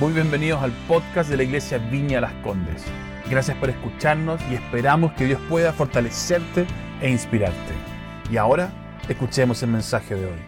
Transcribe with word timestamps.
Muy 0.00 0.12
bienvenidos 0.12 0.60
al 0.60 0.72
podcast 0.88 1.30
de 1.30 1.36
la 1.36 1.44
Iglesia 1.44 1.78
Viña 1.78 2.20
Las 2.20 2.32
Condes. 2.42 2.82
Gracias 3.30 3.56
por 3.58 3.70
escucharnos 3.70 4.40
y 4.50 4.54
esperamos 4.56 5.12
que 5.12 5.24
Dios 5.24 5.40
pueda 5.48 5.72
fortalecerte 5.72 6.66
e 7.00 7.08
inspirarte. 7.08 7.72
Y 8.28 8.36
ahora, 8.36 8.72
escuchemos 9.08 9.62
el 9.62 9.70
mensaje 9.70 10.16
de 10.16 10.26
hoy. 10.26 10.38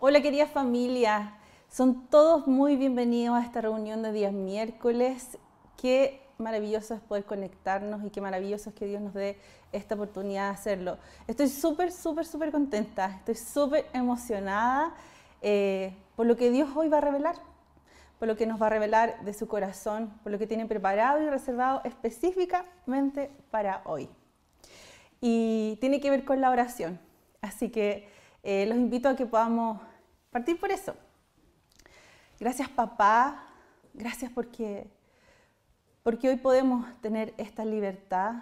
Hola 0.00 0.20
querida 0.20 0.48
familia, 0.48 1.36
son 1.70 2.08
todos 2.08 2.48
muy 2.48 2.74
bienvenidos 2.74 3.36
a 3.36 3.44
esta 3.44 3.60
reunión 3.60 4.02
de 4.02 4.10
días 4.10 4.32
miércoles. 4.32 5.38
Qué 5.80 6.20
maravilloso 6.38 6.94
es 6.94 7.00
poder 7.00 7.24
conectarnos 7.24 8.02
y 8.04 8.10
qué 8.10 8.20
maravilloso 8.20 8.70
es 8.70 8.74
que 8.74 8.86
Dios 8.86 9.02
nos 9.02 9.14
dé 9.14 9.38
esta 9.70 9.94
oportunidad 9.94 10.48
de 10.48 10.54
hacerlo. 10.54 10.98
Estoy 11.28 11.46
súper, 11.46 11.92
súper, 11.92 12.26
súper 12.26 12.50
contenta, 12.50 13.18
estoy 13.18 13.36
súper 13.36 13.86
emocionada 13.92 14.92
eh, 15.42 15.94
por 16.16 16.26
lo 16.26 16.36
que 16.36 16.50
Dios 16.50 16.70
hoy 16.74 16.88
va 16.88 16.98
a 16.98 17.02
revelar 17.02 17.53
por 18.24 18.28
lo 18.30 18.36
que 18.38 18.46
nos 18.46 18.58
va 18.58 18.68
a 18.68 18.70
revelar 18.70 19.22
de 19.22 19.34
su 19.34 19.46
corazón, 19.46 20.18
por 20.22 20.32
lo 20.32 20.38
que 20.38 20.46
tiene 20.46 20.64
preparado 20.64 21.20
y 21.20 21.28
reservado 21.28 21.82
específicamente 21.84 23.30
para 23.50 23.82
hoy. 23.84 24.08
Y 25.20 25.76
tiene 25.82 26.00
que 26.00 26.08
ver 26.08 26.24
con 26.24 26.40
la 26.40 26.48
oración. 26.48 26.98
Así 27.42 27.68
que 27.68 28.08
eh, 28.42 28.64
los 28.64 28.78
invito 28.78 29.10
a 29.10 29.14
que 29.14 29.26
podamos 29.26 29.78
partir 30.30 30.58
por 30.58 30.70
eso. 30.70 30.94
Gracias 32.40 32.70
papá, 32.70 33.44
gracias 33.92 34.32
porque, 34.32 34.86
porque 36.02 36.30
hoy 36.30 36.36
podemos 36.36 36.86
tener 37.02 37.34
esta 37.36 37.66
libertad 37.66 38.36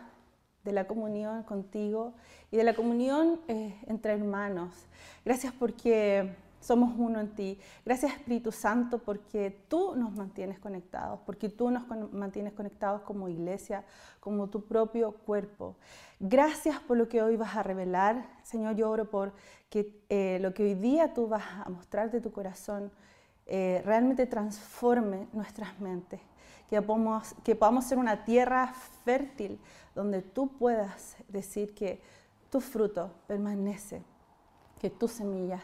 de 0.63 0.71
la 0.71 0.87
comunión 0.87 1.43
contigo 1.43 2.15
y 2.53 2.57
de 2.57 2.63
la 2.63 2.75
comunión 2.75 3.41
eh, 3.49 3.77
entre 3.89 4.13
hermanos. 4.13 4.87
Gracias 5.25 5.53
porque 5.53 6.37
somos 6.63 6.95
uno 6.97 7.21
en 7.21 7.35
ti. 7.35 7.59
Gracias 7.85 8.13
Espíritu 8.13 8.53
Santo 8.53 8.99
porque 8.99 9.65
tú 9.69 9.95
nos 9.97 10.13
mantienes 10.13 10.59
conectados, 10.59 11.21
porque 11.27 11.49
tú 11.49 11.71
nos 11.71 11.85
mantienes 12.13 12.53
conectados 12.53 13.03
como 13.03 13.29
iglesia, 13.29 13.85
como 14.21 14.49
tu 14.49 14.65
propio 14.65 15.13
cuerpo. 15.13 15.77
Gracias 16.21 16.79
por 16.81 16.97
lo 16.97 17.09
que 17.09 17.21
hoy 17.21 17.37
vas 17.37 17.57
a 17.57 17.63
revelar. 17.63 18.25
Señor, 18.45 18.77
yo 18.77 18.89
oro 18.89 19.11
por 19.11 19.33
que 19.69 20.01
eh, 20.09 20.39
lo 20.41 20.55
que 20.55 20.63
hoy 20.63 20.75
día 20.75 21.13
tú 21.13 21.27
vas 21.27 21.45
a 21.65 21.69
mostrar 21.69 22.11
de 22.11 22.21
tu 22.21 22.31
corazón 22.31 22.93
eh, 23.47 23.83
realmente 23.85 24.27
transforme 24.27 25.27
nuestras 25.33 25.79
mentes. 25.81 26.21
Que 26.71 26.81
podamos, 26.81 27.35
que 27.45 27.55
podamos 27.55 27.85
ser 27.85 27.99
una 27.99 28.25
tierra 28.25 28.73
fértil 29.05 29.59
donde 29.95 30.23
tú 30.23 30.57
puedas 30.57 31.17
decir 31.29 31.75
que 31.75 32.01
tu 32.51 32.61
fruto 32.61 33.11
permanece, 33.27 34.03
que 34.81 34.89
tus 34.89 35.13
semillas 35.13 35.63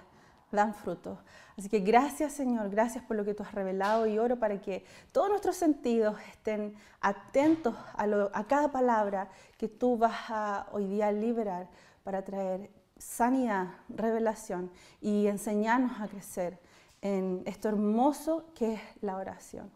dan 0.50 0.74
fruto. 0.74 1.18
Así 1.56 1.68
que 1.68 1.80
gracias 1.80 2.32
Señor, 2.32 2.70
gracias 2.70 3.04
por 3.04 3.16
lo 3.16 3.24
que 3.24 3.34
tú 3.34 3.42
has 3.42 3.52
revelado 3.52 4.06
y 4.06 4.18
oro 4.18 4.38
para 4.38 4.60
que 4.60 4.84
todos 5.12 5.28
nuestros 5.28 5.56
sentidos 5.56 6.16
estén 6.32 6.74
atentos 7.00 7.74
a, 7.94 8.44
cada 8.44 8.70
palabra 8.70 9.28
que 9.56 9.68
tú 9.68 9.98
vas 9.98 10.30
a 10.30 10.66
hoy 10.72 10.86
día 10.86 11.10
liberar 11.12 11.68
para 12.05 12.24
traer 12.24 12.70
sanidad, 12.96 13.68
revelación 13.88 14.70
y 15.00 15.27
enseñarnos 15.27 16.00
a 16.00 16.08
crecer 16.08 16.58
en 17.02 17.42
esto 17.46 17.68
hermoso 17.68 18.46
que 18.55 18.74
es 18.74 18.80
la 19.00 19.16
oración. 19.16 19.70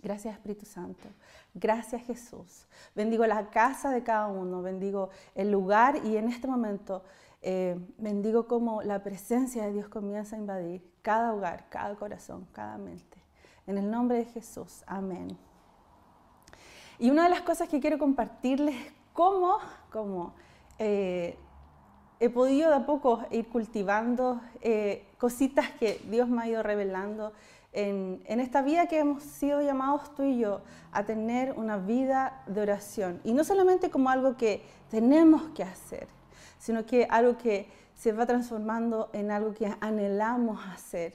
Gracias 0.00 0.34
Espíritu 0.34 0.66
Santo. 0.66 1.08
Gracias 1.54 2.02
Jesús. 2.02 2.66
Bendigo 2.94 3.26
la 3.26 3.48
casa 3.48 3.90
de 3.90 4.02
cada 4.02 4.26
uno, 4.26 4.60
bendigo 4.60 5.08
el 5.34 5.50
lugar 5.50 6.04
y 6.04 6.16
en 6.16 6.28
este 6.28 6.46
momento 6.46 7.02
eh, 7.46 7.78
bendigo 7.98 8.48
como 8.48 8.80
la 8.80 9.02
presencia 9.02 9.66
de 9.66 9.72
Dios 9.74 9.88
comienza 9.88 10.34
a 10.34 10.38
invadir 10.38 10.82
cada 11.02 11.34
hogar, 11.34 11.68
cada 11.68 11.94
corazón, 11.94 12.48
cada 12.52 12.78
mente. 12.78 13.18
En 13.66 13.76
el 13.76 13.90
nombre 13.90 14.16
de 14.16 14.24
Jesús, 14.24 14.82
amén. 14.86 15.36
Y 16.98 17.10
una 17.10 17.24
de 17.24 17.28
las 17.28 17.42
cosas 17.42 17.68
que 17.68 17.80
quiero 17.80 17.98
compartirles 17.98 18.74
es 18.74 18.92
cómo, 19.12 19.58
eh, 20.78 21.36
he 22.18 22.30
podido 22.30 22.70
de 22.70 22.76
a 22.76 22.86
poco 22.86 23.22
ir 23.30 23.46
cultivando 23.48 24.40
eh, 24.62 25.06
cositas 25.18 25.70
que 25.72 26.00
Dios 26.08 26.30
me 26.30 26.44
ha 26.44 26.48
ido 26.48 26.62
revelando 26.62 27.34
en, 27.72 28.22
en, 28.24 28.40
esta 28.40 28.62
vida 28.62 28.86
que 28.86 29.00
hemos 29.00 29.22
sido 29.22 29.60
llamados 29.60 30.14
tú 30.14 30.22
y 30.22 30.38
yo 30.38 30.62
a 30.92 31.04
tener 31.04 31.52
una 31.58 31.76
vida 31.76 32.42
de 32.46 32.62
oración. 32.62 33.20
Y 33.22 33.34
no 33.34 33.44
solamente 33.44 33.90
como 33.90 34.08
algo 34.08 34.38
que 34.38 34.64
tenemos 34.88 35.42
que 35.50 35.62
hacer, 35.62 36.08
sino 36.64 36.86
que 36.86 37.06
algo 37.10 37.36
que 37.36 37.68
se 37.94 38.12
va 38.12 38.24
transformando 38.24 39.10
en 39.12 39.30
algo 39.30 39.52
que 39.52 39.70
anhelamos 39.80 40.58
hacer. 40.66 41.12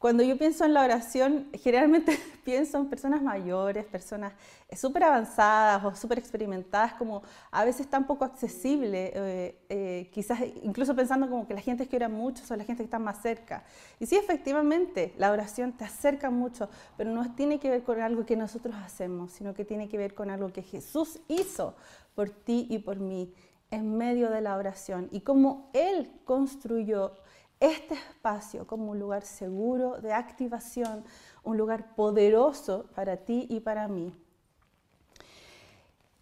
Cuando 0.00 0.24
yo 0.24 0.36
pienso 0.36 0.64
en 0.64 0.74
la 0.74 0.82
oración, 0.82 1.46
generalmente 1.52 2.18
pienso 2.44 2.78
en 2.78 2.88
personas 2.88 3.22
mayores, 3.22 3.84
personas 3.84 4.32
eh, 4.68 4.74
súper 4.76 5.04
avanzadas 5.04 5.84
o 5.84 5.94
súper 5.94 6.18
experimentadas, 6.18 6.94
como 6.94 7.22
a 7.52 7.64
veces 7.64 7.86
tan 7.86 8.04
poco 8.04 8.24
accesible, 8.24 9.12
eh, 9.14 9.58
eh, 9.68 10.10
quizás 10.12 10.40
incluso 10.64 10.96
pensando 10.96 11.30
como 11.30 11.46
que 11.46 11.54
la 11.54 11.60
gente 11.60 11.86
que 11.86 11.94
ora 11.94 12.08
mucho 12.08 12.44
son 12.44 12.58
la 12.58 12.64
gente 12.64 12.82
que 12.82 12.86
está 12.86 12.98
más 12.98 13.22
cerca. 13.22 13.62
Y 14.00 14.06
sí, 14.06 14.16
efectivamente, 14.16 15.14
la 15.18 15.30
oración 15.30 15.72
te 15.72 15.84
acerca 15.84 16.30
mucho, 16.30 16.68
pero 16.96 17.10
no 17.10 17.32
tiene 17.36 17.60
que 17.60 17.70
ver 17.70 17.84
con 17.84 18.00
algo 18.00 18.26
que 18.26 18.34
nosotros 18.34 18.74
hacemos, 18.84 19.30
sino 19.30 19.54
que 19.54 19.64
tiene 19.64 19.88
que 19.88 19.98
ver 19.98 20.14
con 20.14 20.30
algo 20.30 20.52
que 20.52 20.62
Jesús 20.62 21.20
hizo 21.28 21.76
por 22.16 22.28
ti 22.28 22.66
y 22.68 22.80
por 22.80 22.98
mí 22.98 23.32
en 23.74 23.96
medio 23.96 24.30
de 24.30 24.40
la 24.40 24.56
oración 24.56 25.08
y 25.10 25.20
cómo 25.20 25.70
Él 25.72 26.10
construyó 26.24 27.12
este 27.60 27.94
espacio 27.94 28.66
como 28.66 28.90
un 28.92 28.98
lugar 28.98 29.22
seguro 29.24 30.00
de 30.00 30.12
activación, 30.12 31.04
un 31.42 31.56
lugar 31.56 31.94
poderoso 31.94 32.86
para 32.94 33.16
ti 33.16 33.46
y 33.50 33.60
para 33.60 33.88
mí. 33.88 34.12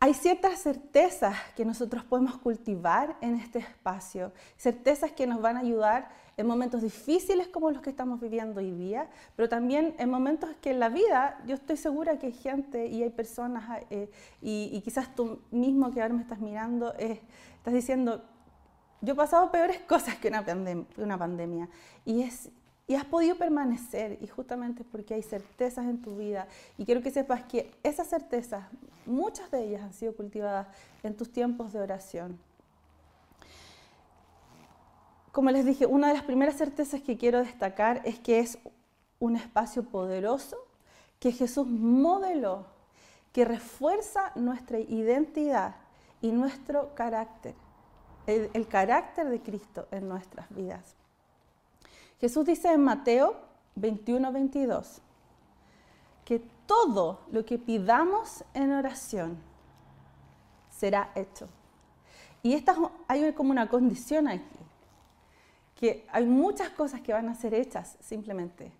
Hay 0.04 0.14
ciertas 0.14 0.58
certezas 0.58 1.36
que 1.54 1.64
nosotros 1.64 2.02
podemos 2.02 2.36
cultivar 2.36 3.16
en 3.20 3.36
este 3.36 3.60
espacio, 3.60 4.32
certezas 4.56 5.12
que 5.12 5.28
nos 5.28 5.40
van 5.40 5.56
a 5.56 5.60
ayudar 5.60 6.10
en 6.36 6.44
momentos 6.44 6.82
difíciles 6.82 7.46
como 7.46 7.70
los 7.70 7.82
que 7.82 7.90
estamos 7.90 8.20
viviendo 8.20 8.58
hoy 8.58 8.72
día, 8.72 9.08
pero 9.36 9.48
también 9.48 9.94
en 10.00 10.10
momentos 10.10 10.50
que 10.60 10.72
en 10.72 10.80
la 10.80 10.88
vida 10.88 11.38
yo 11.46 11.54
estoy 11.54 11.76
segura 11.76 12.18
que 12.18 12.26
hay 12.26 12.32
gente 12.32 12.88
y 12.88 13.04
hay 13.04 13.10
personas, 13.10 13.84
eh, 13.90 14.10
y, 14.40 14.80
quizás 14.80 15.14
tú 15.14 15.38
mismo 15.52 15.92
que 15.92 16.02
ahora 16.02 16.14
me 16.14 16.22
estás 16.22 16.40
mirando, 16.40 16.92
eh, 16.98 17.20
estás 17.58 17.72
diciendo, 17.72 18.24
yo 19.02 19.12
he 19.12 19.16
pasado 19.16 19.52
peores 19.52 19.78
cosas 19.86 20.16
que 20.16 20.26
una, 20.26 20.44
una 20.96 21.16
pandemia, 21.16 21.68
y 22.04 22.22
es 22.22 22.50
y 22.92 22.94
has 22.94 23.06
podido 23.06 23.36
permanecer 23.36 24.18
y 24.20 24.26
justamente 24.26 24.84
porque 24.84 25.14
hay 25.14 25.22
certezas 25.22 25.86
en 25.86 26.02
tu 26.02 26.14
vida 26.14 26.46
y 26.76 26.84
quiero 26.84 27.00
que 27.00 27.10
sepas 27.10 27.42
que 27.44 27.74
esas 27.82 28.06
certezas, 28.06 28.66
muchas 29.06 29.50
de 29.50 29.64
ellas 29.64 29.80
han 29.80 29.94
sido 29.94 30.14
cultivadas 30.14 30.66
en 31.02 31.16
tus 31.16 31.32
tiempos 31.32 31.72
de 31.72 31.80
oración. 31.80 32.38
Como 35.32 35.50
les 35.50 35.64
dije, 35.64 35.86
una 35.86 36.08
de 36.08 36.12
las 36.12 36.24
primeras 36.24 36.56
certezas 36.56 37.00
que 37.00 37.16
quiero 37.16 37.38
destacar 37.38 38.02
es 38.04 38.18
que 38.18 38.40
es 38.40 38.58
un 39.20 39.36
espacio 39.36 39.84
poderoso 39.84 40.58
que 41.18 41.32
Jesús 41.32 41.66
modeló, 41.66 42.66
que 43.32 43.46
refuerza 43.46 44.32
nuestra 44.34 44.80
identidad 44.80 45.76
y 46.20 46.30
nuestro 46.30 46.94
carácter, 46.94 47.54
el, 48.26 48.50
el 48.52 48.68
carácter 48.68 49.30
de 49.30 49.40
Cristo 49.40 49.88
en 49.92 50.10
nuestras 50.10 50.54
vidas. 50.54 50.94
Jesús 52.22 52.46
dice 52.46 52.72
en 52.72 52.84
Mateo 52.84 53.34
21, 53.74 54.30
22 54.30 55.00
que 56.24 56.38
todo 56.66 57.18
lo 57.32 57.44
que 57.44 57.58
pidamos 57.58 58.44
en 58.54 58.72
oración 58.72 59.36
será 60.70 61.10
hecho. 61.16 61.48
Y 62.44 62.52
esta, 62.52 62.76
hay 63.08 63.32
como 63.32 63.50
una 63.50 63.68
condición 63.68 64.28
aquí, 64.28 64.60
que 65.74 66.06
hay 66.12 66.24
muchas 66.24 66.70
cosas 66.70 67.00
que 67.00 67.12
van 67.12 67.28
a 67.28 67.34
ser 67.34 67.54
hechas 67.54 67.96
simplemente 67.98 68.70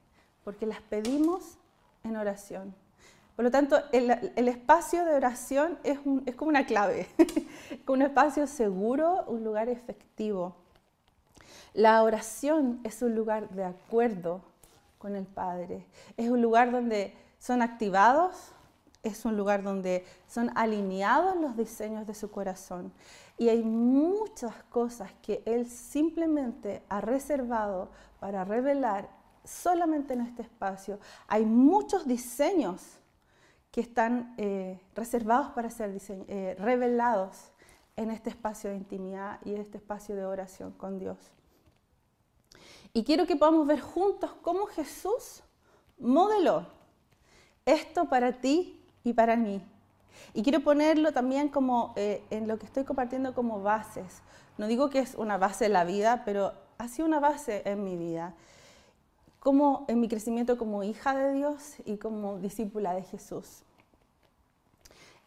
porque 0.44 0.64
las 0.64 0.80
pedimos 0.80 1.58
en 2.04 2.16
oración. 2.16 2.72
Por 3.34 3.44
lo 3.44 3.50
tanto, 3.50 3.76
el, 3.90 4.46
espacio 4.46 5.04
de 5.04 5.16
oración 5.16 5.80
es, 5.82 5.98
es 6.26 6.36
como 6.36 6.50
una 6.50 6.64
clave, 6.64 7.08
un 7.88 8.02
espacio 8.02 8.46
seguro, 8.46 9.24
un 9.26 9.42
lugar 9.42 9.68
efectivo. 9.68 10.61
La 11.74 12.02
oración 12.02 12.80
es 12.84 13.00
un 13.00 13.14
lugar 13.14 13.48
de 13.50 13.64
acuerdo 13.64 14.42
con 14.98 15.16
el 15.16 15.26
Padre. 15.26 15.86
Es 16.16 16.28
un 16.28 16.42
lugar 16.42 16.70
donde 16.70 17.14
son 17.38 17.62
activados, 17.62 18.52
es 19.02 19.24
un 19.24 19.36
lugar 19.36 19.62
donde 19.62 20.04
son 20.28 20.50
alineados 20.54 21.36
los 21.36 21.56
diseños 21.56 22.06
de 22.06 22.14
su 22.14 22.30
corazón. 22.30 22.92
Y 23.38 23.48
hay 23.48 23.64
muchas 23.64 24.54
cosas 24.64 25.10
que 25.22 25.42
Él 25.46 25.66
simplemente 25.66 26.82
ha 26.88 27.00
reservado 27.00 27.88
para 28.20 28.44
revelar 28.44 29.08
solamente 29.44 30.14
en 30.14 30.20
este 30.20 30.42
espacio. 30.42 31.00
Hay 31.26 31.44
muchos 31.44 32.06
diseños 32.06 32.82
que 33.72 33.80
están 33.80 34.34
eh, 34.36 34.78
reservados 34.94 35.48
para 35.52 35.70
ser 35.70 35.98
eh, 36.08 36.54
revelados 36.58 37.50
en 37.96 38.10
este 38.10 38.30
espacio 38.30 38.70
de 38.70 38.76
intimidad 38.76 39.40
y 39.44 39.54
en 39.54 39.62
este 39.62 39.78
espacio 39.78 40.14
de 40.14 40.26
oración 40.26 40.72
con 40.72 40.98
Dios. 40.98 41.32
Y 42.94 43.04
quiero 43.04 43.26
que 43.26 43.36
podamos 43.36 43.66
ver 43.66 43.80
juntos 43.80 44.30
cómo 44.42 44.66
Jesús 44.66 45.42
modeló 45.98 46.66
esto 47.64 48.06
para 48.06 48.40
ti 48.40 48.80
y 49.04 49.12
para 49.12 49.36
mí. 49.36 49.62
Y 50.34 50.42
quiero 50.42 50.60
ponerlo 50.60 51.12
también 51.12 51.48
como 51.48 51.94
eh, 51.96 52.22
en 52.30 52.48
lo 52.48 52.58
que 52.58 52.66
estoy 52.66 52.84
compartiendo 52.84 53.34
como 53.34 53.62
bases. 53.62 54.22
No 54.58 54.66
digo 54.66 54.90
que 54.90 54.98
es 54.98 55.14
una 55.14 55.38
base 55.38 55.64
de 55.64 55.70
la 55.70 55.84
vida, 55.84 56.22
pero 56.24 56.52
ha 56.78 56.88
sido 56.88 57.06
una 57.06 57.20
base 57.20 57.62
en 57.64 57.82
mi 57.82 57.96
vida. 57.96 58.34
Como 59.40 59.84
en 59.88 60.00
mi 60.00 60.08
crecimiento 60.08 60.58
como 60.58 60.84
hija 60.84 61.14
de 61.14 61.32
Dios 61.32 61.76
y 61.84 61.96
como 61.96 62.38
discípula 62.38 62.94
de 62.94 63.02
Jesús. 63.02 63.62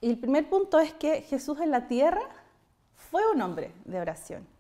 Y 0.02 0.12
el 0.12 0.20
primer 0.20 0.50
punto 0.50 0.80
es 0.80 0.94
que 0.94 1.22
Jesús 1.22 1.60
en 1.60 1.72
la 1.72 1.88
tierra 1.88 2.22
fue 2.96 3.30
un 3.32 3.42
hombre 3.42 3.74
de 3.86 4.00
oración. 4.00 4.55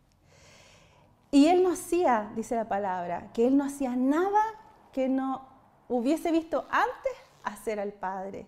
Y 1.31 1.47
él 1.47 1.63
no 1.63 1.71
hacía, 1.71 2.31
dice 2.35 2.55
la 2.55 2.67
palabra, 2.67 3.29
que 3.33 3.47
él 3.47 3.57
no 3.57 3.65
hacía 3.65 3.95
nada 3.95 4.41
que 4.93 5.09
no 5.09 5.45
hubiese 5.89 6.31
visto 6.31 6.65
antes 6.69 7.13
hacer 7.43 7.79
al 7.79 7.93
Padre. 7.93 8.47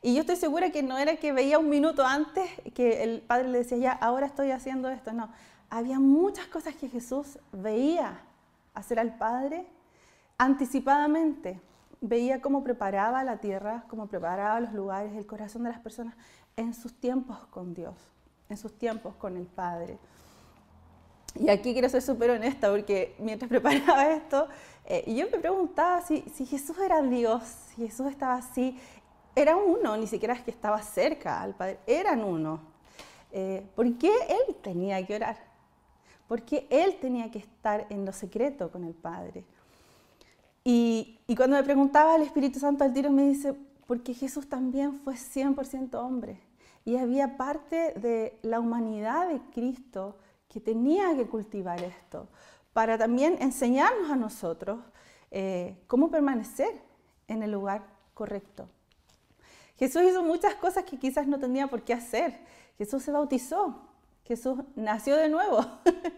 Y 0.00 0.14
yo 0.14 0.22
estoy 0.22 0.36
segura 0.36 0.70
que 0.70 0.82
no 0.82 0.98
era 0.98 1.16
que 1.16 1.32
veía 1.32 1.58
un 1.58 1.68
minuto 1.68 2.04
antes 2.04 2.50
que 2.74 3.04
el 3.04 3.20
Padre 3.20 3.48
le 3.48 3.58
decía, 3.58 3.78
ya, 3.78 3.92
ahora 3.92 4.26
estoy 4.26 4.50
haciendo 4.50 4.88
esto. 4.88 5.12
No, 5.12 5.30
había 5.70 6.00
muchas 6.00 6.46
cosas 6.46 6.74
que 6.74 6.88
Jesús 6.88 7.38
veía 7.52 8.20
hacer 8.74 8.98
al 8.98 9.16
Padre 9.16 9.66
anticipadamente. 10.38 11.60
Veía 12.00 12.40
cómo 12.40 12.64
preparaba 12.64 13.22
la 13.22 13.36
tierra, 13.36 13.84
cómo 13.88 14.08
preparaba 14.08 14.58
los 14.58 14.72
lugares, 14.72 15.14
el 15.14 15.24
corazón 15.24 15.62
de 15.62 15.70
las 15.70 15.78
personas 15.78 16.16
en 16.56 16.74
sus 16.74 16.92
tiempos 16.94 17.38
con 17.50 17.72
Dios, 17.72 17.94
en 18.48 18.56
sus 18.56 18.76
tiempos 18.76 19.14
con 19.14 19.36
el 19.36 19.46
Padre. 19.46 19.98
Y 21.34 21.48
aquí 21.48 21.72
quiero 21.72 21.88
ser 21.88 22.02
súper 22.02 22.30
honesta 22.30 22.70
porque 22.70 23.14
mientras 23.18 23.48
preparaba 23.50 24.12
esto, 24.12 24.48
eh, 24.86 25.04
yo 25.14 25.26
me 25.30 25.38
preguntaba 25.38 26.02
si, 26.02 26.22
si, 26.34 26.44
Jesús 26.46 26.76
era 26.78 27.02
Dios, 27.02 27.42
si 27.68 27.86
Jesús 27.86 28.06
estaba 28.06 28.34
así. 28.34 28.78
Era 29.34 29.56
uno, 29.56 29.96
ni 29.96 30.06
siquiera 30.06 30.34
es 30.34 30.42
que 30.42 30.50
estaba 30.50 30.82
cerca 30.82 31.40
al 31.40 31.54
Padre, 31.54 31.78
eran 31.86 32.22
uno. 32.22 32.60
Eh, 33.30 33.66
¿Por 33.74 33.96
qué 33.96 34.12
Él 34.28 34.56
tenía 34.62 35.04
que 35.06 35.14
orar? 35.14 35.38
¿Por 36.28 36.42
qué 36.42 36.66
Él 36.68 36.98
tenía 37.00 37.30
que 37.30 37.38
estar 37.38 37.86
en 37.88 38.04
lo 38.04 38.12
secreto 38.12 38.70
con 38.70 38.84
el 38.84 38.92
Padre? 38.92 39.44
Y, 40.64 41.18
y 41.26 41.34
cuando 41.34 41.56
me 41.56 41.62
preguntaba 41.62 42.14
el 42.16 42.22
Espíritu 42.22 42.58
Santo 42.58 42.84
al 42.84 42.92
tiro 42.92 43.10
me 43.10 43.26
dice, 43.26 43.54
porque 43.86 44.12
Jesús 44.12 44.48
también 44.48 45.00
fue 45.00 45.14
100% 45.14 45.94
hombre. 45.94 46.40
Y 46.84 46.96
había 46.96 47.36
parte 47.36 47.94
de 47.96 48.38
la 48.42 48.60
humanidad 48.60 49.28
de 49.28 49.40
Cristo 49.52 50.16
que 50.52 50.60
tenía 50.60 51.16
que 51.16 51.26
cultivar 51.26 51.82
esto, 51.82 52.28
para 52.74 52.98
también 52.98 53.38
enseñarnos 53.40 54.10
a 54.10 54.16
nosotros 54.16 54.80
eh, 55.30 55.78
cómo 55.86 56.10
permanecer 56.10 56.78
en 57.26 57.42
el 57.42 57.52
lugar 57.52 57.86
correcto. 58.12 58.68
Jesús 59.78 60.02
hizo 60.02 60.22
muchas 60.22 60.54
cosas 60.56 60.84
que 60.84 60.98
quizás 60.98 61.26
no 61.26 61.40
tenía 61.40 61.68
por 61.68 61.82
qué 61.82 61.94
hacer. 61.94 62.38
Jesús 62.76 63.02
se 63.02 63.10
bautizó, 63.10 63.80
Jesús 64.24 64.58
nació 64.76 65.16
de 65.16 65.30
nuevo, 65.30 65.64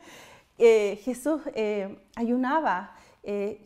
eh, 0.59 1.01
Jesús 1.05 1.41
eh, 1.55 2.05
ayunaba, 2.17 2.97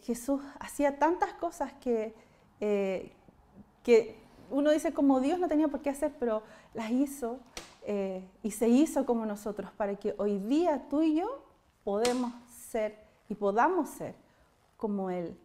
Jesús 0.02 0.40
hacía 0.60 1.00
tantas 1.00 1.32
cosas 1.32 1.72
que, 1.80 2.14
que 2.60 4.20
uno 4.50 4.70
dice 4.70 4.92
como 4.92 5.18
Dios 5.18 5.40
no 5.40 5.48
tenía 5.48 5.66
por 5.66 5.80
qué 5.80 5.90
hacer, 5.90 6.12
pero 6.20 6.44
las 6.74 6.92
hizo 6.92 7.40
y 8.42 8.50
se 8.50 8.68
hizo 8.68 9.06
como 9.06 9.24
nosotros 9.24 9.70
para 9.70 9.96
que 9.96 10.14
hoy 10.18 10.38
día 10.38 10.86
tú 10.90 11.00
y 11.00 11.14
yo 11.14 11.42
podemos 11.84 12.34
ser 12.68 12.98
y 13.30 13.34
podamos 13.34 13.88
ser 13.88 14.14
como 14.76 15.10
Él. 15.10 15.38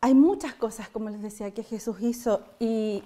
Hay 0.00 0.14
muchas 0.14 0.54
cosas, 0.54 0.88
como 0.88 1.08
les 1.10 1.22
decía, 1.22 1.50
que 1.52 1.62
Jesús 1.62 1.96
hizo 2.00 2.42
y, 2.58 3.02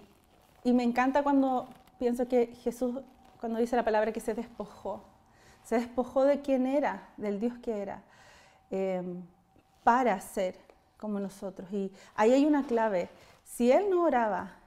me 0.64 0.82
encanta 0.82 1.22
cuando 1.22 1.68
pienso 1.98 2.28
que 2.28 2.48
Jesús, 2.62 3.00
cuando 3.40 3.58
dice 3.58 3.74
la 3.74 3.84
palabra 3.84 4.12
que 4.12 4.20
se 4.20 4.34
despojó, 4.34 5.02
se 5.64 5.76
despojó 5.76 6.24
de 6.24 6.40
quién 6.40 6.66
era, 6.66 7.08
del 7.16 7.40
Dios 7.40 7.56
que 7.58 7.82
era, 7.82 8.02
eh, 8.70 9.02
para 9.82 10.20
ser 10.20 10.56
como 10.98 11.20
nosotros. 11.20 11.68
Y 11.72 11.92
ahí 12.14 12.32
hay 12.32 12.44
una 12.44 12.64
clave. 12.64 13.08
Si 13.44 13.72
Él 13.72 13.88
no 13.90 14.02
oraba, 14.02 14.57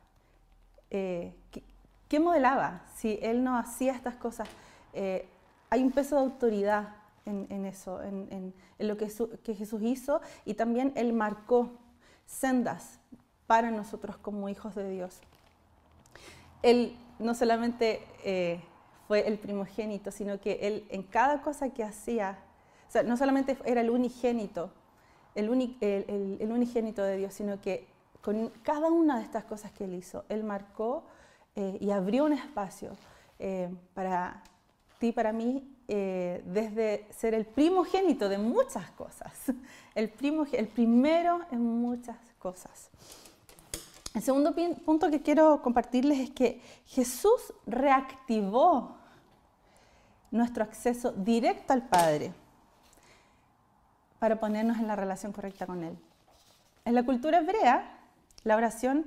eh, 0.91 1.33
¿qué, 2.07 2.19
modelaba? 2.19 2.81
Si 2.95 3.17
Él 3.21 3.43
no 3.43 3.57
hacía 3.57 3.93
estas 3.93 4.15
cosas, 4.15 4.47
eh, 4.93 5.27
hay 5.69 5.81
un 5.81 5.91
peso 5.91 6.15
de 6.17 6.21
autoridad 6.21 6.95
en, 7.25 7.65
eso, 7.65 8.01
en, 8.03 8.53
lo 8.79 8.97
que, 8.97 9.09
Jesús 9.55 9.81
hizo 9.81 10.21
y 10.43 10.55
también 10.55 10.91
Él 10.95 11.13
marcó 11.13 11.69
sendas 12.25 12.99
para 13.47 13.71
nosotros 13.71 14.17
como 14.17 14.49
hijos 14.49 14.75
de 14.75 14.89
Dios. 14.89 15.21
Él 16.61 16.95
no 17.19 17.33
solamente 17.35 18.05
eh, 18.23 18.61
fue 19.07 19.27
el 19.27 19.37
primogénito, 19.37 20.11
sino 20.11 20.39
que 20.41 20.59
Él 20.61 20.85
en 20.89 21.03
cada 21.03 21.41
cosa 21.41 21.69
que 21.69 21.83
hacía, 21.83 22.37
o 22.89 22.91
sea, 22.91 23.03
no 23.03 23.15
solamente 23.15 23.57
era 23.65 23.81
el 23.81 23.89
unigénito, 23.89 24.71
el, 25.35 25.49
unigénito 25.49 27.03
de 27.03 27.17
Dios, 27.17 27.33
sino 27.33 27.61
que 27.61 27.87
con 28.21 28.49
cada 28.63 28.89
una 28.89 29.17
de 29.17 29.23
estas 29.23 29.45
cosas 29.45 29.71
que 29.71 29.85
Él 29.85 29.95
hizo, 29.95 30.25
Él 30.29 30.43
marcó 30.43 31.03
eh, 31.55 31.77
y 31.81 31.91
abrió 31.91 32.25
un 32.25 32.33
espacio 32.33 32.95
eh, 33.39 33.69
para 33.93 34.43
ti 34.99 35.11
para 35.11 35.33
mí 35.33 35.67
eh, 35.87 36.43
desde 36.45 37.07
ser 37.11 37.33
el 37.33 37.45
primogénito 37.45 38.29
de 38.29 38.37
muchas 38.37 38.91
cosas, 38.91 39.33
el, 39.95 40.09
primo, 40.09 40.45
el 40.53 40.67
primero 40.67 41.41
en 41.51 41.61
muchas 41.61 42.17
cosas. 42.37 42.89
El 44.13 44.21
segundo 44.21 44.53
punto 44.85 45.09
que 45.09 45.21
quiero 45.21 45.61
compartirles 45.61 46.19
es 46.19 46.29
que 46.29 46.61
Jesús 46.85 47.53
reactivó 47.65 48.95
nuestro 50.29 50.63
acceso 50.63 51.11
directo 51.11 51.73
al 51.73 51.87
Padre 51.87 52.33
para 54.19 54.39
ponernos 54.39 54.77
en 54.77 54.87
la 54.87 54.95
relación 54.95 55.31
correcta 55.31 55.65
con 55.65 55.83
Él. 55.83 55.97
En 56.85 56.93
la 56.93 57.03
cultura 57.03 57.39
hebrea, 57.39 58.00
la 58.43 58.55
oración 58.55 59.05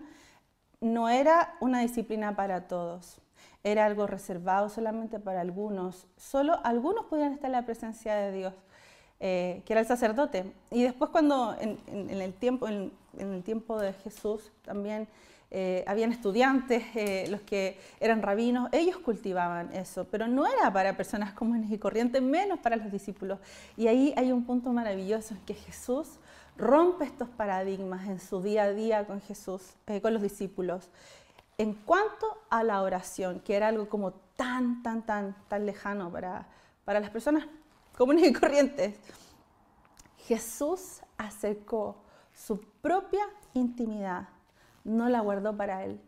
no 0.81 1.09
era 1.09 1.55
una 1.61 1.81
disciplina 1.81 2.37
para 2.37 2.69
todos 2.69 3.21
era 3.65 3.87
algo 3.87 4.07
reservado 4.07 4.69
solamente 4.69 5.19
para 5.19 5.41
algunos. 5.41 6.07
Solo 6.19 6.61
algunos 6.63 7.07
podían 7.07 7.33
estar 7.33 7.47
en 7.47 7.53
la 7.53 7.65
presencia 7.65 8.15
de 8.15 8.31
Dios, 8.31 8.55
eh, 9.21 9.63
que 9.65 9.73
era 9.73 9.81
el 9.81 9.87
sacerdote. 9.87 10.53
Y 10.71 10.83
después 10.83 11.11
cuando 11.11 11.57
en, 11.59 11.81
el, 12.11 12.35
tiempo, 12.35 12.69
en, 12.69 12.93
el 13.19 13.43
tiempo 13.43 13.81
de 13.81 13.95
Jesús 13.95 14.53
también 14.63 15.09
eh, 15.51 15.83
habían 15.87 16.13
estudiantes, 16.13 16.85
eh, 16.95 17.27
los 17.31 17.41
que 17.41 17.79
eran 18.01 18.21
rabinos, 18.21 18.69
ellos 18.71 18.99
cultivaban 18.99 19.73
eso, 19.73 20.07
pero 20.11 20.29
no 20.29 20.47
era 20.47 20.71
para 20.71 20.95
personas 20.95 21.33
comunes 21.33 21.71
y 21.71 21.79
corrientes, 21.79 22.21
menos 22.21 22.59
para 22.59 22.77
los 22.77 22.93
discípulos. 22.93 23.39
Y 23.79 23.87
ahí 23.87 24.13
hay 24.17 24.31
un 24.31 24.45
punto 24.45 24.73
maravilloso, 24.73 25.37
que 25.47 25.55
Jesús 25.55 26.19
rompe 26.57 27.05
estos 27.05 27.29
paradigmas 27.29 28.07
en 28.09 28.21
su 28.21 28.41
día 28.41 28.65
a 28.65 28.73
día 28.73 29.07
con 29.07 29.21
Jesús, 29.21 29.75
con 30.03 30.13
los 30.13 30.23
discípulos. 30.23 30.91
En 31.59 31.75
cuanto 31.75 32.27
a 32.51 32.63
la 32.63 32.83
oración, 32.83 33.41
que 33.41 33.57
era 33.57 33.69
algo 33.69 33.89
como 33.89 34.13
tan, 34.37 34.83
tan, 34.83 35.03
tan, 35.07 35.37
tan 35.49 35.67
lejano 35.67 36.11
para, 36.11 36.47
para 36.85 37.01
las 37.01 37.11
personas 37.11 37.47
comunes 37.97 38.27
y 38.27 38.33
corrientes, 38.33 38.99
Jesús 40.19 41.01
acercó 41.17 41.97
su 42.33 42.61
propia 42.81 43.25
intimidad, 43.53 44.29
no 44.83 45.09
la 45.09 45.21
guardó 45.21 45.57
para 45.57 45.85
él. 45.85 46.01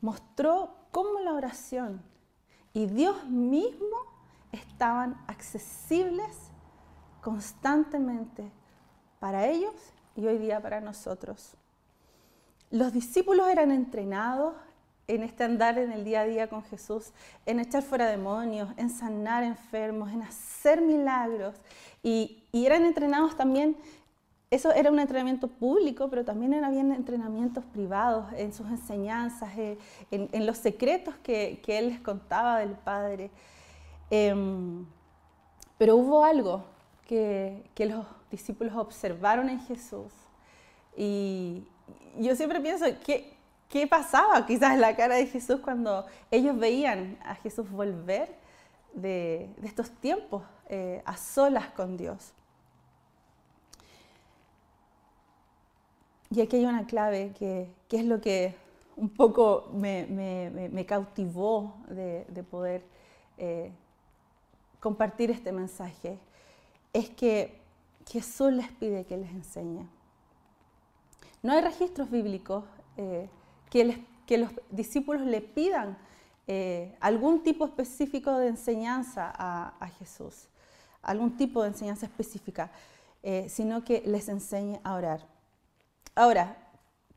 Mostró 0.00 0.74
cómo 0.90 1.20
la 1.20 1.34
oración 1.34 2.02
y 2.72 2.86
Dios 2.86 3.26
mismo 3.26 3.96
estaban 4.52 5.22
accesibles 5.28 6.50
constantemente 7.20 8.50
para 9.20 9.46
ellos 9.46 9.74
y 10.16 10.26
hoy 10.26 10.38
día 10.38 10.60
para 10.60 10.80
nosotros. 10.80 11.52
Los 12.70 12.92
discípulos 12.92 13.48
eran 13.48 13.70
entrenados 13.70 14.54
en 15.06 15.22
este 15.22 15.44
andar 15.44 15.78
en 15.78 15.92
el 15.92 16.04
día 16.04 16.20
a 16.20 16.24
día 16.24 16.48
con 16.48 16.62
Jesús, 16.64 17.12
en 17.44 17.60
echar 17.60 17.82
fuera 17.82 18.06
demonios, 18.06 18.70
en 18.76 18.90
sanar 18.90 19.42
enfermos, 19.42 20.10
en 20.12 20.22
hacer 20.22 20.80
milagros. 20.80 21.56
Y, 22.02 22.44
eran 22.52 22.84
entrenados 22.84 23.36
también, 23.36 23.76
eso 24.50 24.72
era 24.72 24.90
un 24.90 24.98
entrenamiento 25.00 25.48
público, 25.48 26.08
pero 26.08 26.24
también 26.24 26.64
habían 26.64 26.92
entrenamientos 26.92 27.64
privados 27.64 28.32
en 28.36 28.52
sus 28.52 28.68
enseñanzas, 28.68 29.50
eh, 29.56 29.78
en, 30.10 30.46
los 30.46 30.58
secretos 30.58 31.14
que, 31.22 31.60
Él 31.66 31.88
les 31.88 32.00
contaba 32.00 32.58
del 32.58 32.72
Padre. 32.72 33.30
Em, 34.10 34.86
pero 35.76 35.96
hubo 35.96 36.24
algo 36.24 36.64
que, 37.10 37.64
que 37.74 37.86
los 37.86 38.06
discípulos 38.30 38.72
observaron 38.76 39.48
en 39.48 39.58
Jesús 39.62 40.12
y, 40.96 41.66
yo 42.16 42.36
siempre 42.36 42.60
pienso, 42.60 42.84
¿qué, 43.04 43.34
¿qué 43.68 43.84
pasaba 43.88 44.46
quizás 44.46 44.74
en 44.74 44.80
la 44.80 44.94
cara 44.94 45.16
de 45.16 45.26
Jesús 45.26 45.58
cuando 45.58 46.06
ellos 46.30 46.56
veían 46.56 47.18
a 47.24 47.34
Jesús 47.34 47.68
volver 47.68 48.32
de, 48.94 49.50
estos 49.64 49.90
tiempos 49.90 50.44
eh, 50.68 51.02
a 51.04 51.16
solas 51.16 51.66
con 51.70 51.96
Dios? 51.96 52.32
y 56.32 56.40
aquí 56.40 56.58
hay 56.58 56.66
una 56.66 56.86
clave 56.86 57.32
que, 57.36 57.72
es 57.90 58.04
lo 58.04 58.20
que 58.20 58.54
un 58.94 59.08
poco 59.08 59.68
me, 59.72 60.86
cautivó 60.86 61.74
de, 61.88 62.44
poder 62.48 62.84
eh, 63.36 63.72
compartir 64.78 65.32
este 65.32 65.50
mensaje, 65.50 66.20
es 66.92 67.10
que 67.10 67.60
Jesús 68.08 68.52
les 68.52 68.68
pide 68.72 69.04
que 69.04 69.16
les 69.16 69.30
enseñe. 69.30 69.86
No 71.42 71.52
hay 71.52 71.62
registros 71.62 72.10
bíblicos 72.10 72.64
eh, 72.96 73.28
que, 73.70 73.84
los 74.36 74.50
discípulos 74.70 75.22
le 75.22 75.40
pidan 75.40 75.96
eh, 76.46 76.96
algún 77.00 77.42
tipo 77.42 77.64
específico 77.64 78.36
de 78.36 78.48
enseñanza 78.48 79.32
a, 79.34 79.88
Jesús, 79.98 80.48
algún 81.02 81.36
tipo 81.36 81.62
de 81.62 81.68
enseñanza 81.68 82.06
específica, 82.06 82.70
eh, 83.22 83.46
sino 83.48 83.84
que 83.84 84.02
les 84.06 84.28
enseñe 84.28 84.80
a 84.84 84.94
orar. 84.94 85.26
Ahora, 86.14 86.56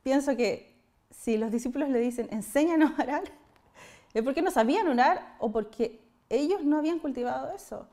pienso 0.03 0.35
que 0.37 0.73
si 1.11 1.37
los 1.37 1.51
discípulos 1.51 1.89
le 1.89 1.99
dicen, 1.99 2.27
enséñanos 2.31 2.97
a 2.97 3.03
orar, 3.03 3.23
es 4.13 4.23
porque 4.23 4.41
no 4.41 4.51
sabían 4.51 4.87
orar 4.87 5.35
o 5.39 5.51
porque 5.51 5.99
ellos 6.29 6.63
no 6.63 6.77
habían 6.77 6.99
cultivado 6.99 7.53
eso. 7.53 7.87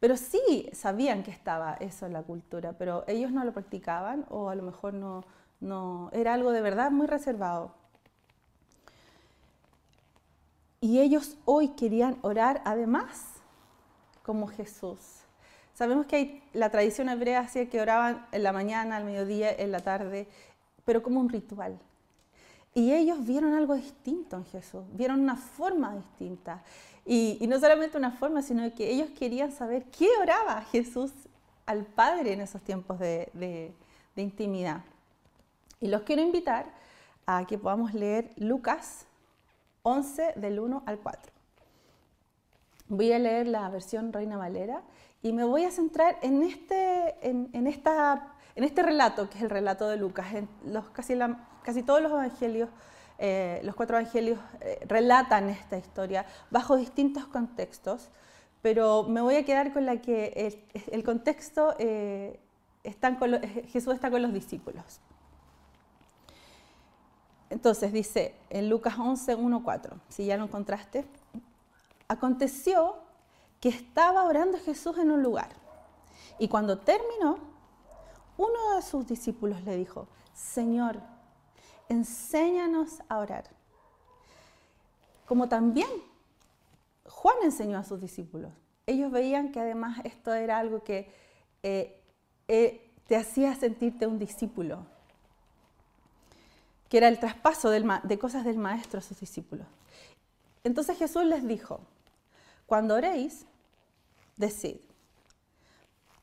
Pero 0.00 0.16
sí 0.16 0.68
sabían 0.72 1.22
que 1.22 1.30
estaba 1.30 1.74
eso 1.74 2.06
en 2.06 2.12
la 2.12 2.22
cultura, 2.22 2.74
pero 2.74 3.04
ellos 3.06 3.30
no 3.30 3.44
lo 3.44 3.52
practicaban 3.52 4.26
o 4.28 4.50
a 4.50 4.54
lo 4.54 4.62
mejor 4.62 4.94
no, 4.94 5.24
no 5.60 6.10
era 6.12 6.34
algo 6.34 6.52
de 6.52 6.60
verdad 6.60 6.90
muy 6.90 7.06
reservado. 7.06 7.72
Y 10.80 11.00
ellos 11.00 11.36
hoy 11.44 11.68
querían 11.68 12.18
orar 12.22 12.60
además 12.64 13.36
como 14.22 14.46
Jesús. 14.48 14.98
Sabemos 15.74 16.06
que 16.06 16.16
hay, 16.16 16.42
la 16.52 16.70
tradición 16.70 17.08
hebrea 17.08 17.40
hacía 17.40 17.68
que 17.68 17.80
oraban 17.80 18.26
en 18.32 18.42
la 18.42 18.52
mañana, 18.52 18.96
al 18.96 19.04
mediodía, 19.04 19.50
en 19.52 19.72
la 19.72 19.80
tarde, 19.80 20.28
pero 20.84 21.02
como 21.02 21.20
un 21.20 21.28
ritual. 21.28 21.78
Y 22.74 22.92
ellos 22.92 23.24
vieron 23.26 23.54
algo 23.54 23.74
distinto 23.74 24.36
en 24.36 24.44
Jesús, 24.44 24.84
vieron 24.92 25.20
una 25.20 25.36
forma 25.36 25.94
distinta. 25.94 26.62
Y, 27.06 27.38
no 27.46 27.60
solamente 27.60 27.96
una 27.96 28.10
forma, 28.10 28.42
sino 28.42 28.74
que 28.74 28.90
ellos 28.90 29.10
querían 29.16 29.52
saber 29.52 29.84
qué 29.84 30.08
oraba 30.20 30.62
Jesús 30.72 31.12
al 31.64 31.84
Padre 31.84 32.32
en 32.32 32.40
esos 32.40 32.60
tiempos 32.62 32.98
de, 32.98 33.30
de 33.34 34.22
intimidad. 34.22 34.82
Y 35.80 35.88
los 35.88 36.02
quiero 36.02 36.22
invitar 36.22 36.66
a 37.26 37.46
que 37.46 37.58
podamos 37.58 37.94
leer 37.94 38.30
Lucas 38.36 39.06
11 39.82 40.32
del 40.36 40.58
1 40.58 40.82
al 40.86 40.98
4. 40.98 41.32
Voy 42.88 43.12
a 43.12 43.18
leer 43.18 43.46
la 43.46 43.68
versión 43.68 44.12
Reina 44.12 44.36
Valera 44.36 44.82
y 45.22 45.32
me 45.32 45.44
voy 45.44 45.64
a 45.64 45.70
centrar 45.70 46.18
en 46.22 46.42
este, 46.42 47.16
en, 47.20 47.66
esta, 47.66 48.34
en 48.54 48.64
este 48.64 48.82
relato, 48.82 49.28
que 49.28 49.38
es 49.38 49.44
el 49.44 49.50
relato 49.50 49.88
de 49.88 49.96
Lucas. 49.96 50.26
los, 50.64 50.88
casi, 50.90 51.18
casi 51.62 51.82
todos 51.82 52.00
los 52.00 52.12
evangelios, 52.12 52.68
eh, 53.18 53.60
los 53.64 53.74
cuatro 53.74 53.98
evangelios 53.98 54.38
eh, 54.60 54.84
relatan 54.86 55.48
esta 55.48 55.78
historia 55.78 56.26
bajo 56.50 56.76
distintos 56.76 57.26
contextos, 57.26 58.10
pero 58.62 59.04
me 59.04 59.20
voy 59.20 59.36
a 59.36 59.44
quedar 59.44 59.72
con 59.72 59.86
la 59.86 60.00
que 60.00 60.62
el, 60.90 61.04
contexto, 61.04 61.74
eh, 61.78 62.38
con 63.18 63.40
Jesús 63.68 63.94
está 63.94 64.10
con 64.10 64.22
los 64.22 64.32
discípulos. 64.32 65.00
Entonces 67.48 67.92
dice 67.92 68.34
en 68.50 68.68
Lucas 68.68 68.98
11, 68.98 69.36
1, 69.36 69.62
4, 69.62 69.96
si 70.08 70.26
ya 70.26 70.36
lo 70.36 70.44
encontraste, 70.44 71.04
aconteció 72.08 72.96
que 73.60 73.68
estaba 73.68 74.24
orando 74.24 74.58
Jesús 74.58 74.98
en 74.98 75.10
un 75.10 75.22
lugar 75.22 75.50
y 76.38 76.48
cuando 76.48 76.78
terminó, 76.78 77.38
uno 78.36 78.74
de 78.74 78.82
sus 78.82 79.06
discípulos 79.06 79.62
le 79.62 79.76
dijo, 79.76 80.06
Señor, 80.34 81.00
enséñanos 81.88 83.00
a 83.08 83.18
orar. 83.18 83.44
Como 85.26 85.48
también 85.48 85.88
Juan 87.08 87.36
enseñó 87.42 87.78
a 87.78 87.84
sus 87.84 88.00
discípulos. 88.00 88.52
Ellos 88.86 89.10
veían 89.10 89.50
que 89.50 89.60
además 89.60 89.98
esto 90.04 90.32
era 90.32 90.58
algo 90.58 90.84
que 90.84 91.10
eh, 91.62 92.00
eh, 92.48 92.90
te 93.06 93.16
hacía 93.16 93.54
sentirte 93.54 94.06
un 94.06 94.18
discípulo, 94.18 94.86
que 96.88 96.98
era 96.98 97.08
el 97.08 97.18
traspaso 97.18 97.70
de 97.70 98.18
cosas 98.18 98.44
del 98.44 98.58
maestro 98.58 98.98
a 98.98 99.02
sus 99.02 99.18
discípulos. 99.18 99.66
Entonces 100.62 100.98
Jesús 100.98 101.24
les 101.24 101.46
dijo, 101.46 101.80
cuando 102.66 102.94
oréis, 102.94 103.46
decid, 104.36 104.76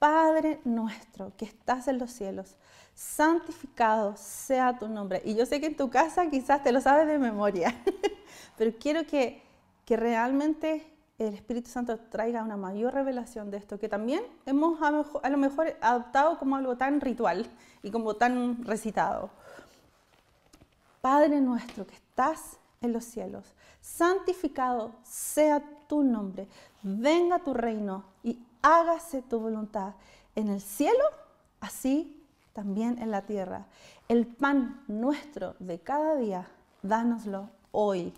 Padre 0.04 0.60
nuestro 0.66 1.32
que 1.38 1.46
estás 1.46 1.88
en 1.88 1.98
los 1.98 2.12
cielos, 2.12 2.58
santificado 2.94 4.18
sea 4.18 4.78
tu 4.78 4.90
nombre. 4.90 5.22
Y 5.24 5.34
yo 5.34 5.46
sé 5.46 5.62
que 5.62 5.68
en 5.68 5.78
tu 5.78 5.90
casa 5.90 6.30
quizás 6.30 6.62
te 6.62 6.74
lo 6.74 6.82
sabes 6.82 7.08
de 7.08 7.18
memoria, 7.18 7.74
pero 8.58 8.74
quiero 8.78 9.08
que, 9.08 9.42
que 9.86 9.96
realmente 9.96 10.86
el 11.18 11.34
Espíritu 11.34 11.70
Santo 11.70 11.98
traiga 11.98 12.44
una 12.44 12.58
mayor 12.58 12.94
revelación 12.94 13.50
de 13.50 13.56
esto, 13.56 13.80
que 13.80 13.88
también 13.88 14.26
hemos 14.46 14.78
a 14.82 15.30
lo 15.30 15.38
mejor 15.38 15.74
adoptado 15.80 16.38
como 16.38 16.58
algo 16.58 16.76
tan 16.76 17.00
ritual 17.00 17.48
y 17.82 17.90
como 17.90 18.16
tan 18.16 18.66
recitado. 18.66 19.30
Padre 21.00 21.40
nuestro 21.40 21.88
que 21.88 21.96
estás 21.96 22.58
en 22.82 22.92
los 22.92 23.06
cielos, 23.06 23.46
santificado 23.80 24.96
sea 25.04 25.64
tu 25.88 26.04
nombre, 26.04 26.50
venga 26.82 27.40
tu 27.40 27.54
reino 27.54 28.04
y 28.22 28.38
hágase 28.64 29.22
tu 29.22 29.40
voluntad 29.40 29.94
en 30.36 30.50
el 30.50 30.62
cielo, 30.62 31.04
así 31.62 32.20
también 32.54 33.00
en 33.00 33.12
la 33.12 33.22
tierra. 33.24 33.68
El 34.08 34.26
pan 34.26 34.84
nuestro 34.88 35.56
de 35.60 35.80
cada 35.80 36.16
día, 36.16 36.48
dánoslo 36.82 37.50
hoy 37.72 38.14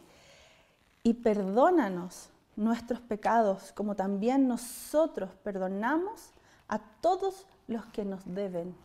y 1.03 1.15
perdónanos 1.15 2.29
nuestros 2.55 3.01
pecados, 3.01 3.73
como 3.73 3.95
también 3.95 4.47
nosotros 4.47 5.31
perdonamos 5.43 6.31
a 6.67 6.79
todos 6.79 7.45
los 7.67 7.85
que 7.87 8.05
nos 8.05 8.21
deben. 8.25 8.75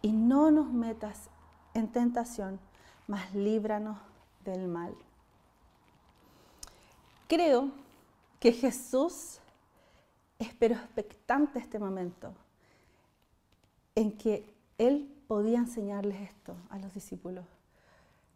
Y 0.00 0.12
no 0.12 0.50
nos 0.50 0.70
metas 0.70 1.28
en 1.74 1.88
tentación, 1.88 2.60
mas 3.06 3.34
líbranos 3.34 3.98
del 4.44 4.68
mal. 4.68 4.94
Creo 7.26 7.70
que 8.40 8.52
Jesús 8.52 9.40
esperó 10.38 10.74
expectante 10.74 11.58
este 11.58 11.78
momento 11.78 12.32
en 13.94 14.16
que 14.16 14.52
Él 14.78 15.12
podía 15.26 15.58
enseñarles 15.58 16.20
esto 16.20 16.56
a 16.70 16.78
los 16.78 16.94
discípulos. 16.94 17.44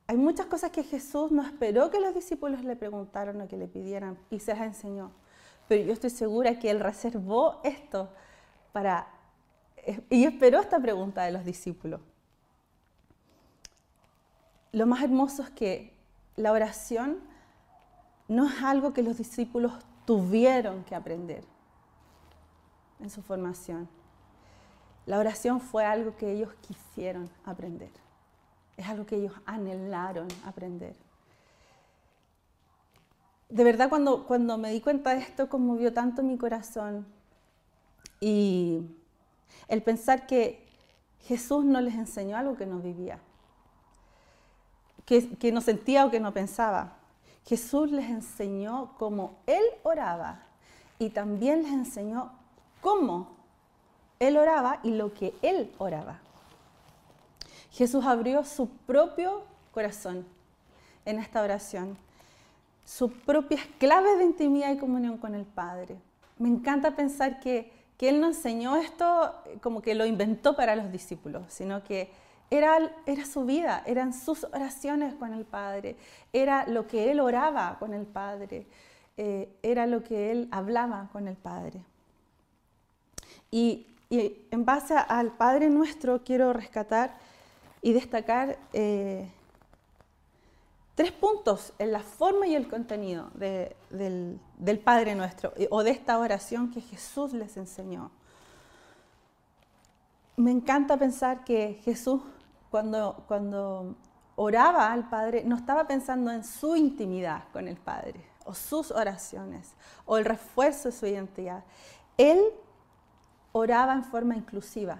Hay 0.06 0.16
muchas 0.16 0.46
cosas 0.46 0.70
que 0.70 0.82
Jesús 0.82 1.30
no 1.30 1.42
esperó 1.42 1.90
que 1.90 2.00
los 2.00 2.14
discípulos 2.14 2.64
le 2.64 2.76
preguntaran 2.76 3.40
o 3.40 3.48
que 3.48 3.56
le 3.56 3.68
pidieran 3.68 4.18
y 4.30 4.40
se 4.40 4.54
las 4.54 4.62
enseñó. 4.62 5.12
Pero 5.68 5.84
yo 5.84 5.92
estoy 5.92 6.10
segura 6.10 6.58
que 6.58 6.70
Él 6.70 6.80
reservó 6.80 7.60
esto 7.62 8.10
para... 8.72 9.06
Y 10.10 10.24
esperó 10.24 10.60
esta 10.60 10.80
pregunta 10.80 11.22
de 11.22 11.32
los 11.32 11.44
discípulos 11.44 12.00
lo 14.72 14.86
más 14.86 15.02
hermoso 15.02 15.42
es 15.42 15.50
que 15.50 15.92
la 16.36 16.50
oración 16.50 17.18
no 18.26 18.48
es 18.48 18.62
algo 18.62 18.94
que 18.94 19.02
los 19.02 19.18
discípulos 19.18 19.72
tuvieron 20.06 20.82
que 20.84 20.94
aprender 20.94 21.44
en 23.02 23.10
su 23.10 23.22
formación. 23.22 23.88
La 25.04 25.18
oración 25.18 25.60
fue 25.60 25.84
algo 25.84 26.16
que 26.16 26.32
ellos 26.32 26.54
quisieron 26.66 27.28
aprender. 27.44 27.90
Es 28.76 28.88
algo 28.88 29.04
que 29.04 29.16
ellos 29.16 29.34
anhelaron 29.44 30.28
aprender. 30.44 30.94
De 33.48 33.64
verdad, 33.64 33.88
cuando, 33.90 34.24
cuando 34.24 34.56
me 34.56 34.70
di 34.70 34.80
cuenta 34.80 35.14
de 35.14 35.20
esto, 35.20 35.48
conmovió 35.48 35.92
tanto 35.92 36.22
mi 36.22 36.38
corazón. 36.38 37.06
Y 38.20 38.86
el 39.68 39.82
pensar 39.82 40.26
que 40.26 40.66
Jesús 41.20 41.64
no 41.64 41.80
les 41.80 41.94
enseñó 41.94 42.36
algo 42.36 42.56
que 42.56 42.66
no 42.66 42.78
vivía 42.78 43.20
que, 45.04 45.52
no 45.52 45.60
sentía 45.60 46.06
o 46.06 46.10
que 46.10 46.20
no 46.20 46.32
pensaba. 46.32 46.96
Jesús 47.44 47.90
les 47.90 48.08
enseñó 48.08 48.94
cómo 48.98 49.40
Él 49.46 49.64
oraba 49.82 50.46
y 50.98 51.10
también 51.10 51.62
les 51.62 51.72
enseñó 51.72 52.32
cómo 52.82 53.28
Él 54.20 54.36
oraba 54.36 54.80
y 54.82 54.90
lo 54.90 55.14
que 55.14 55.32
Él 55.40 55.72
oraba. 55.78 56.20
Jesús 57.70 58.04
abrió 58.04 58.44
su 58.44 58.68
propio 58.68 59.44
corazón 59.72 60.26
en 61.06 61.18
esta 61.18 61.40
oración, 61.40 61.96
sus 62.84 63.10
propias 63.10 63.62
claves 63.78 64.18
de 64.18 64.24
intimidad 64.24 64.70
y 64.70 64.76
comunión 64.76 65.16
con 65.16 65.34
el 65.34 65.46
Padre. 65.46 65.96
Me 66.36 66.50
encanta 66.50 66.94
pensar 66.94 67.40
que, 67.40 67.72
que 67.96 68.10
Él 68.10 68.20
no 68.20 68.26
enseñó 68.26 68.76
esto 68.76 69.34
como 69.62 69.80
que 69.80 69.94
lo 69.94 70.04
inventó 70.04 70.54
para 70.54 70.76
los 70.76 70.92
discípulos, 70.92 71.44
sino 71.48 71.82
que 71.82 72.10
era, 72.52 73.24
su 73.24 73.46
vida, 73.46 73.82
eran 73.86 74.12
sus 74.12 74.44
oraciones 74.44 75.14
con 75.14 75.32
el 75.32 75.46
Padre, 75.46 75.96
era 76.34 76.66
lo 76.66 76.86
que 76.86 77.10
él 77.10 77.20
oraba 77.20 77.78
con 77.78 77.94
el 77.94 78.04
Padre, 78.04 78.66
eh, 79.16 79.48
era 79.62 79.86
lo 79.86 80.02
que 80.02 80.30
él 80.30 80.48
hablaba 80.50 81.08
con 81.12 81.28
el 81.28 81.36
Padre. 81.36 81.80
Y, 83.52 83.86
en 84.10 84.64
base 84.66 84.94
al 84.94 85.30
Padre 85.32 85.70
nuestro 85.70 86.22
quiero 86.22 86.52
rescatar 86.52 87.14
y 87.80 87.94
destacar 87.94 88.58
eh, 88.74 89.30
tres 90.94 91.12
puntos 91.12 91.72
en 91.78 91.92
la 91.92 92.00
forma 92.00 92.46
y 92.46 92.54
el 92.54 92.68
contenido 92.68 93.30
del, 93.34 94.38
del 94.58 94.78
Padre 94.80 95.14
Nuestro 95.14 95.54
o 95.70 95.82
de 95.82 95.92
esta 95.92 96.18
oración 96.18 96.70
que 96.70 96.82
Jesús 96.82 97.32
les 97.32 97.56
enseñó. 97.56 98.10
Me 100.36 100.50
encanta 100.50 100.98
pensar 100.98 101.44
que 101.44 101.80
Jesús 101.82 102.20
cuando, 102.70 103.22
cuando 103.28 103.94
oraba 104.36 104.92
al 104.92 105.08
Padre 105.08 105.44
no 105.44 105.56
estaba 105.56 105.86
pensando 105.86 106.30
en 106.30 106.42
su 106.42 106.74
intimidad 106.76 107.44
con 107.52 107.68
el 107.68 107.76
Padre 107.76 108.24
o 108.44 108.54
sus 108.54 108.90
oraciones 108.90 109.74
o 110.06 110.16
el 110.18 110.24
refuerzo 110.24 110.88
de 110.88 110.92
su 110.92 111.06
identidad. 111.06 111.64
Él 112.16 112.42
oraba 113.52 113.92
en 113.94 114.04
forma 114.04 114.36
inclusiva. 114.36 114.98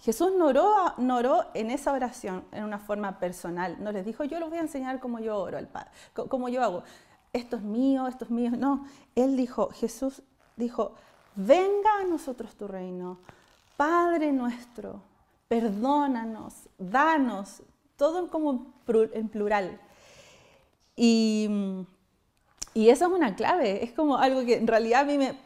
Jesús 0.00 0.30
no 0.36 0.46
oró, 0.46 1.46
en 1.54 1.70
esa 1.70 1.92
oración 1.92 2.44
en 2.52 2.64
una 2.64 2.78
forma 2.78 3.18
personal. 3.18 3.76
No 3.82 3.90
les 3.90 4.04
dijo, 4.04 4.22
yo 4.24 4.38
les 4.38 4.48
voy 4.48 4.58
a 4.58 4.62
enseñar 4.62 5.00
cómo 5.00 5.18
yo 5.18 5.36
oro 5.36 5.58
al 5.58 5.66
Padre, 5.66 5.90
cómo 6.28 6.48
yo 6.48 6.62
hago. 6.62 6.84
Esto 7.32 7.56
es 7.56 7.62
mío, 7.62 8.06
esto 8.06 8.24
es 8.24 8.30
mío. 8.30 8.52
No, 8.56 8.86
Él 9.16 9.36
dijo, 9.36 9.70
Jesús 9.70 10.22
dijo, 10.54 10.94
venga 11.34 11.98
a 12.00 12.04
nosotros 12.04 12.54
tu 12.54 12.68
reino. 12.68 13.18
Padre 13.76 14.32
nuestro, 14.32 15.02
perdónanos, 15.48 16.54
danos, 16.78 17.62
todo 17.96 18.30
como 18.30 18.74
en 19.12 19.28
plural. 19.28 19.80
Y, 20.94 21.84
y 22.74 22.90
eso 22.90 23.06
es 23.06 23.12
una 23.12 23.34
clave, 23.34 23.82
es 23.82 23.92
como 23.92 24.18
algo 24.18 24.44
que 24.44 24.56
en 24.56 24.66
realidad 24.66 25.00
a 25.00 25.04
mí 25.04 25.18
me, 25.18 25.45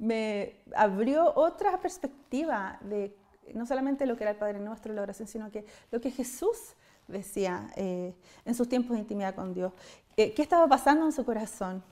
me 0.00 0.56
abrió 0.74 1.30
otra 1.36 1.78
perspectiva 1.78 2.78
de 2.80 3.14
no 3.52 3.66
solamente 3.66 4.06
lo 4.06 4.16
que 4.16 4.24
era 4.24 4.30
el 4.30 4.38
Padre 4.38 4.58
Nuestro, 4.58 4.94
la 4.94 5.02
oración, 5.02 5.28
sino 5.28 5.50
que 5.50 5.66
lo 5.90 6.00
que 6.00 6.10
Jesús 6.10 6.74
decía 7.06 7.70
eh, 7.76 8.14
en 8.46 8.54
sus 8.54 8.66
tiempos 8.66 8.92
de 8.92 9.00
intimidad 9.00 9.34
con 9.34 9.52
Dios. 9.52 9.72
Eh, 10.16 10.32
¿Qué 10.32 10.40
estaba 10.40 10.66
pasando 10.66 11.04
en 11.04 11.12
su 11.12 11.24
corazón? 11.24 11.82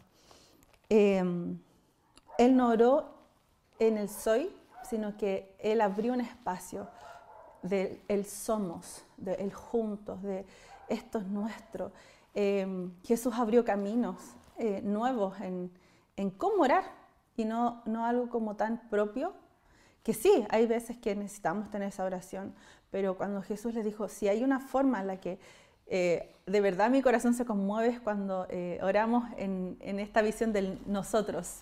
Em, 0.88 1.58
él 2.38 2.56
no 2.56 2.70
oró 2.70 3.10
en 3.78 3.98
el 3.98 4.08
soy, 4.08 4.50
sino 4.88 5.16
que 5.18 5.54
él 5.58 5.82
abrió 5.82 6.14
un 6.14 6.22
espacio 6.22 6.88
del 7.62 8.00
el 8.08 8.24
somos, 8.24 9.04
del 9.18 9.38
el 9.38 9.52
juntos, 9.52 10.22
de 10.22 10.46
esto 10.88 11.18
es 11.18 11.26
nuestro. 11.26 11.92
Em, 12.32 12.90
Jesús 13.02 13.34
abrió 13.34 13.64
caminos 13.66 14.16
eh, 14.56 14.80
nuevos 14.82 15.38
en, 15.40 15.70
en 16.16 16.30
cómo 16.30 16.62
orar 16.62 16.97
y 17.38 17.44
no, 17.44 17.82
no 17.86 18.04
algo 18.04 18.28
como 18.28 18.56
tan 18.56 18.88
propio, 18.90 19.32
que 20.02 20.12
sí, 20.12 20.44
hay 20.50 20.66
veces 20.66 20.96
que 20.96 21.14
necesitamos 21.14 21.70
tener 21.70 21.88
esa 21.88 22.04
oración, 22.04 22.54
pero 22.90 23.16
cuando 23.16 23.42
Jesús 23.42 23.74
les 23.74 23.84
dijo, 23.84 24.08
si 24.08 24.26
hay 24.26 24.42
una 24.42 24.58
forma 24.58 25.00
en 25.00 25.06
la 25.06 25.20
que 25.20 25.38
eh, 25.86 26.34
de 26.46 26.60
verdad 26.60 26.90
mi 26.90 27.00
corazón 27.00 27.34
se 27.34 27.44
conmueve 27.44 27.88
es 27.88 28.00
cuando 28.00 28.46
eh, 28.50 28.78
oramos 28.82 29.24
en, 29.36 29.76
en, 29.80 30.00
esta 30.00 30.20
visión 30.20 30.52
del 30.52 30.80
nosotros, 30.86 31.60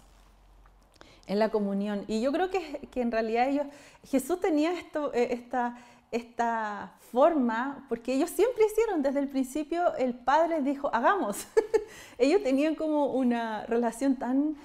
en 1.27 1.39
la 1.39 1.51
comunión. 1.51 2.05
Y 2.09 2.23
yo 2.23 2.33
creo 2.33 2.51
que, 2.51 2.89
que 2.91 3.03
en 3.03 3.13
realidad 3.13 3.49
ellos, 3.49 3.67
Jesús 4.05 4.41
tenía 4.41 4.73
esto, 4.73 5.13
eh, 5.13 5.29
esta, 5.33 5.77
esta 6.11 6.95
forma, 7.13 7.85
porque 7.89 8.15
ellos 8.15 8.31
siempre 8.31 8.65
hicieron, 8.65 9.03
desde 9.03 9.21
el 9.21 9.29
principio 9.29 9.95
el 9.97 10.15
Padre 10.15 10.63
dijo, 10.63 10.89
hagamos. 10.95 11.47
ellos 12.19 12.43
tenían 12.43 12.75
como 12.75 13.13
una 13.13 13.67
relación 13.67 14.17
tan 14.17 14.57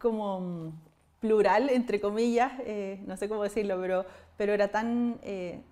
como 0.00 0.72
plural, 1.20 1.70
entre 1.70 2.00
comillas, 2.00 2.52
eh, 2.60 3.02
no 3.06 3.16
sé 3.16 3.28
cómo 3.28 3.42
decirlo, 3.42 3.80
pero, 3.80 4.06
pero 4.36 4.52
era, 4.52 4.68
tan, 4.68 5.18
eh, 5.22 5.62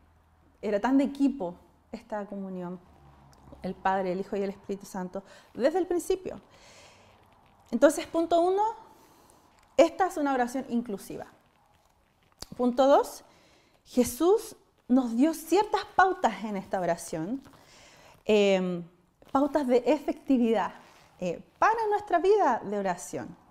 era 0.62 0.80
tan 0.80 0.98
de 0.98 1.04
equipo 1.04 1.54
esta 1.92 2.24
comunión, 2.26 2.80
el 3.62 3.74
Padre, 3.74 4.12
el 4.12 4.20
Hijo 4.20 4.36
y 4.36 4.42
el 4.42 4.50
Espíritu 4.50 4.86
Santo, 4.86 5.22
desde 5.52 5.78
el 5.78 5.86
principio. 5.86 6.40
Entonces, 7.70 8.06
punto 8.06 8.40
uno, 8.40 8.62
esta 9.76 10.06
es 10.06 10.16
una 10.16 10.32
oración 10.32 10.64
inclusiva. 10.68 11.26
Punto 12.56 12.86
dos, 12.86 13.24
Jesús 13.84 14.56
nos 14.88 15.16
dio 15.16 15.34
ciertas 15.34 15.84
pautas 15.96 16.44
en 16.44 16.56
esta 16.56 16.80
oración, 16.80 17.42
eh, 18.24 18.82
pautas 19.30 19.66
de 19.66 19.82
efectividad 19.86 20.74
para 21.58 21.86
nuestra 21.88 22.18
vida 22.18 22.60
de 22.62 22.78
oración. 22.78 23.43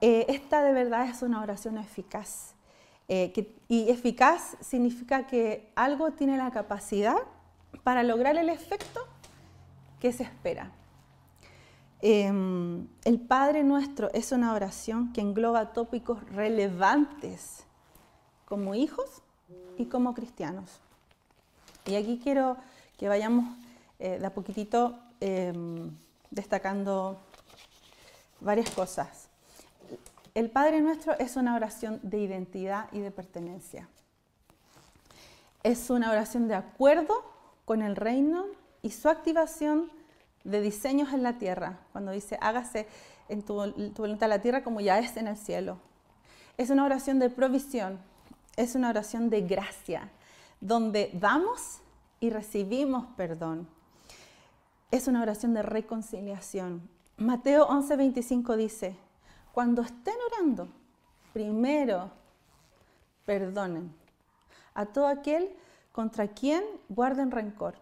Eh, 0.00 0.26
esta 0.28 0.62
de 0.62 0.72
verdad 0.72 1.08
es 1.08 1.22
una 1.22 1.40
oración 1.40 1.78
eficaz. 1.78 2.54
Eh, 3.08 3.32
y 3.68 3.88
eficaz 3.88 4.56
significa 4.60 5.26
que 5.26 5.72
algo 5.74 6.12
tiene 6.12 6.36
la 6.36 6.50
capacidad 6.50 7.16
para 7.82 8.02
lograr 8.02 8.36
el 8.36 8.48
efecto 8.48 9.00
que 9.98 10.12
se 10.12 10.24
espera. 10.24 10.70
Em, 12.00 12.86
el 13.04 13.18
Padre 13.18 13.64
Nuestro 13.64 14.10
es 14.12 14.30
una 14.30 14.52
oración 14.52 15.12
que 15.12 15.20
engloba 15.20 15.72
tópicos 15.72 16.22
relevantes 16.30 17.64
como 18.44 18.74
hijos 18.74 19.22
y 19.76 19.86
como 19.86 20.14
cristianos. 20.14 20.80
Y 21.86 21.96
aquí 21.96 22.20
quiero 22.22 22.56
que 22.98 23.08
vayamos 23.08 23.56
eh, 23.98 24.18
de 24.20 24.26
a 24.26 24.30
poquitito 24.30 24.98
em, 25.20 25.90
destacando 26.30 27.18
varias 28.40 28.70
cosas. 28.70 29.27
El 30.38 30.50
Padre 30.50 30.80
Nuestro 30.82 31.18
es 31.18 31.34
una 31.34 31.56
oración 31.56 31.98
de 32.04 32.20
identidad 32.20 32.88
y 32.92 33.00
de 33.00 33.10
pertenencia. 33.10 33.88
Es 35.64 35.90
una 35.90 36.12
oración 36.12 36.46
de 36.46 36.54
acuerdo 36.54 37.24
con 37.64 37.82
el 37.82 37.96
reino 37.96 38.46
y 38.80 38.92
su 38.92 39.08
activación 39.08 39.90
de 40.44 40.60
diseños 40.60 41.12
en 41.12 41.24
la 41.24 41.38
tierra, 41.38 41.80
cuando 41.90 42.12
dice 42.12 42.38
hágase 42.40 42.86
en 43.28 43.42
tu, 43.42 43.54
voluntad 43.96 44.28
la 44.28 44.40
tierra 44.40 44.62
como 44.62 44.80
ya 44.80 45.00
es 45.00 45.16
en 45.16 45.26
el 45.26 45.36
cielo. 45.36 45.80
Es 46.56 46.70
una 46.70 46.84
oración 46.84 47.18
de 47.18 47.30
provisión, 47.30 47.98
es 48.54 48.76
una 48.76 48.90
oración 48.90 49.30
de 49.30 49.40
gracia, 49.40 50.08
donde 50.60 51.10
damos 51.14 51.80
y 52.20 52.30
recibimos 52.30 53.06
perdón. 53.16 53.66
Es 54.92 55.08
una 55.08 55.20
oración 55.20 55.52
de 55.52 55.62
reconciliación. 55.62 56.88
Mateo 57.16 57.66
11:25 57.66 58.54
dice, 58.54 58.96
cuando 59.58 59.82
estén 59.82 60.14
orando, 60.30 60.68
primero 61.32 62.12
perdonen 63.26 63.92
a 64.72 64.86
todo 64.86 65.08
aquel 65.08 65.52
contra 65.90 66.28
quien 66.28 66.62
guarden 66.88 67.32
rencor, 67.32 67.74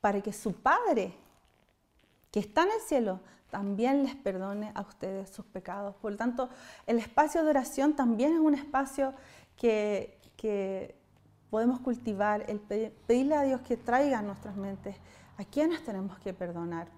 para 0.00 0.22
que 0.22 0.32
su 0.32 0.54
Padre, 0.54 1.12
que 2.30 2.40
está 2.40 2.62
en 2.62 2.70
el 2.70 2.80
cielo, 2.80 3.20
también 3.50 4.02
les 4.02 4.16
perdone 4.16 4.72
a 4.74 4.80
ustedes 4.80 5.28
sus 5.28 5.44
pecados. 5.44 5.94
Por 5.96 6.12
lo 6.12 6.16
tanto, 6.16 6.48
el 6.86 6.98
espacio 6.98 7.44
de 7.44 7.50
oración 7.50 7.94
también 7.94 8.32
es 8.32 8.40
un 8.40 8.54
espacio 8.54 9.12
que, 9.58 10.96
podemos 11.50 11.80
cultivar, 11.80 12.48
el 12.48 12.60
pedirle 12.60 13.36
a 13.36 13.42
Dios 13.42 13.60
que 13.60 13.76
traiga 13.76 14.20
a 14.20 14.22
nuestras 14.22 14.56
mentes 14.56 14.96
a 15.36 15.44
quienes 15.44 15.84
tenemos 15.84 16.18
que 16.20 16.32
perdonar. 16.32 16.88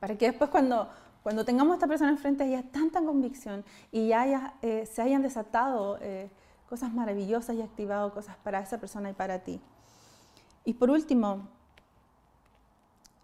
Para 0.00 0.18
que 0.18 0.26
después 0.26 0.50
cuando 0.50 0.90
cuando 1.24 1.44
tengamos 1.46 1.72
a 1.72 1.74
esta 1.76 1.86
persona 1.86 2.10
enfrente 2.10 2.44
haya 2.44 2.62
tanta 2.64 3.00
convicción 3.00 3.64
y 3.90 4.08
ya 4.08 4.52
eh, 4.60 4.84
se 4.84 5.00
hayan 5.00 5.22
desatado 5.22 5.96
eh, 6.02 6.28
cosas 6.68 6.92
maravillosas 6.92 7.56
y 7.56 7.62
activado 7.62 8.12
cosas 8.12 8.36
para 8.44 8.60
esa 8.60 8.78
persona 8.78 9.08
y 9.08 9.14
para 9.14 9.38
ti. 9.38 9.58
Y 10.66 10.74
por 10.74 10.90
último, 10.90 11.48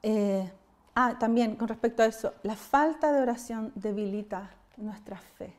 eh, 0.03 0.51
ah, 0.95 1.19
también 1.21 1.57
con 1.57 1.69
respecto 1.69 2.03
a 2.03 2.07
eso, 2.07 2.33
la 2.43 2.57
falta 2.57 3.13
de 3.13 3.21
oración 3.21 3.71
debilita 3.75 4.51
nuestra 4.79 5.19
fe. 5.19 5.53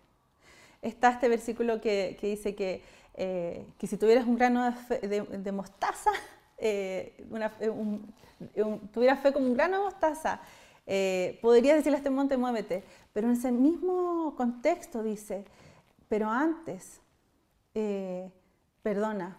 Está 0.82 1.12
este 1.12 1.30
versículo 1.30 1.80
que, 1.80 2.18
dice 2.20 2.56
que, 2.56 2.82
que, 3.14 3.88
si 3.88 3.98
tuvieras 3.98 4.26
un 4.26 4.36
grano 4.36 4.74
de, 4.90 5.52
mostaza, 5.52 6.10
tuvieras 8.92 9.20
fe 9.20 9.32
como 9.32 9.46
un 9.46 9.54
grano 9.54 9.78
de 9.78 9.84
mostaza, 9.84 10.42
eh, 10.86 11.40
podría 11.42 11.76
decirle 11.76 11.98
a 11.98 12.00
este 12.00 12.10
monte, 12.10 12.38
muévete, 12.38 12.84
pero 13.14 13.28
en 13.28 13.34
ese 13.34 13.52
mismo 13.52 14.34
contexto 14.36 15.04
dice, 15.04 15.46
pero 16.08 16.30
antes, 16.30 17.00
eh, 17.74 18.32
perdona, 18.84 19.38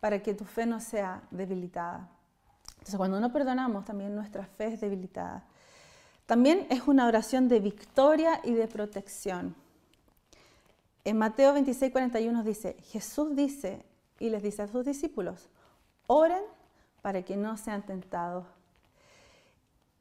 para 0.00 0.22
que 0.22 0.34
tu 0.34 0.44
fe 0.44 0.66
no 0.66 0.80
sea 0.80 1.22
debilitada. 1.30 2.08
Entonces, 2.72 2.96
cuando 2.96 3.20
no 3.20 3.32
perdonamos, 3.32 3.84
también 3.84 4.14
nuestra 4.14 4.44
fe 4.44 4.74
es 4.74 4.80
debilitada. 4.80 5.44
También 6.26 6.66
es 6.70 6.88
una 6.88 7.06
oración 7.06 7.48
de 7.48 7.60
victoria 7.60 8.40
y 8.42 8.54
de 8.54 8.66
protección. 8.66 9.54
En 11.04 11.18
Mateo 11.18 11.52
26, 11.52 11.92
41 11.92 12.42
dice, 12.42 12.76
Jesús 12.84 13.34
dice 13.36 13.84
y 14.18 14.30
les 14.30 14.42
dice 14.42 14.62
a 14.62 14.68
sus 14.68 14.84
discípulos, 14.84 15.48
oren 16.06 16.42
para 17.02 17.22
que 17.22 17.36
no 17.36 17.56
sean 17.56 17.82
tentados 17.84 18.46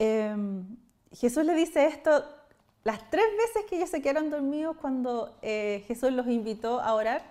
Em, 0.04 0.66
Jesús 1.12 1.46
le 1.46 1.54
dice 1.54 1.86
esto 1.86 2.24
las 2.84 3.08
tres 3.12 3.26
veces 3.38 3.70
que 3.70 3.76
ellos 3.76 3.92
se 3.92 4.02
quedaron 4.02 4.32
dormidos 4.32 4.76
cuando 4.78 5.38
eh, 5.44 5.84
Jesús 5.88 6.12
los 6.12 6.26
invitó 6.26 6.80
a 6.80 6.96
orar. 6.96 7.22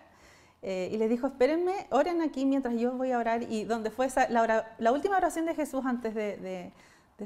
eh, 0.62 0.88
y 0.92 0.96
les 0.96 1.10
dijo, 1.10 1.26
espérenme, 1.26 1.88
oren 1.90 2.20
aquí 2.20 2.44
mientras 2.44 2.76
yo 2.76 2.92
voy 2.92 3.10
a 3.10 3.18
orar. 3.18 3.42
Y 3.42 3.64
donde 3.64 3.90
fue 3.90 4.06
la, 4.28 4.92
última 4.92 5.16
oración 5.16 5.46
de 5.46 5.54
Jesús 5.56 5.84
antes 5.84 6.14
de, 6.14 6.72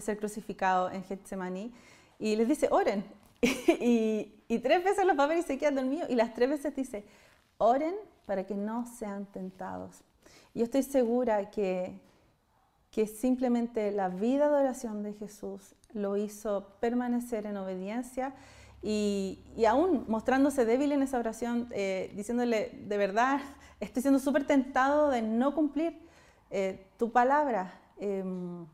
ser 0.01 0.17
crucificado 0.19 0.91
en 0.91 1.05
Getsemaní. 1.05 1.75
Y 2.19 2.37
les 2.37 2.49
dice, 2.49 2.69
oren. 2.71 3.05
y, 3.43 4.59
tres 4.63 4.83
veces 4.83 5.05
los 5.05 5.19
va 5.19 5.25
a 5.25 5.27
ver 5.27 5.39
y 5.39 5.43
se 5.43 5.59
quedan 5.59 5.75
dormidos. 5.75 6.09
Y 6.09 6.15
las 6.15 6.33
tres 6.33 6.49
veces 6.49 6.75
dice, 6.75 7.05
oren 7.59 7.95
para 8.25 8.47
que 8.47 8.55
no 8.55 8.87
sean 8.87 9.27
tentados. 9.27 10.05
Yo 10.55 10.65
estoy 10.65 10.85
segura 10.85 11.51
que, 11.51 12.01
que 12.95 13.09
simplemente 13.09 13.91
la 13.91 14.09
vida 14.09 14.49
de 14.49 14.55
oración 14.55 15.03
de 15.03 15.15
Jesús 15.15 15.75
lo 15.95 16.17
hizo 16.17 16.77
permanecer 16.79 17.45
en 17.45 17.57
obediencia 17.57 18.35
y, 18.85 19.41
aún 19.67 20.05
mostrándose 20.07 20.65
débil 20.65 20.93
en 20.93 21.03
esa 21.03 21.19
oración, 21.19 21.67
eh, 21.73 22.13
diciéndole, 22.15 22.71
de 22.87 22.97
verdad, 22.97 23.41
estoy 23.81 24.03
siendo 24.03 24.21
súper 24.21 24.47
tentado 24.47 25.11
de 25.11 25.23
no 25.23 25.57
cumplir 25.57 25.99
eh, 26.51 26.87
tu 26.97 27.11
palabra. 27.11 27.81
Em, 27.99 28.65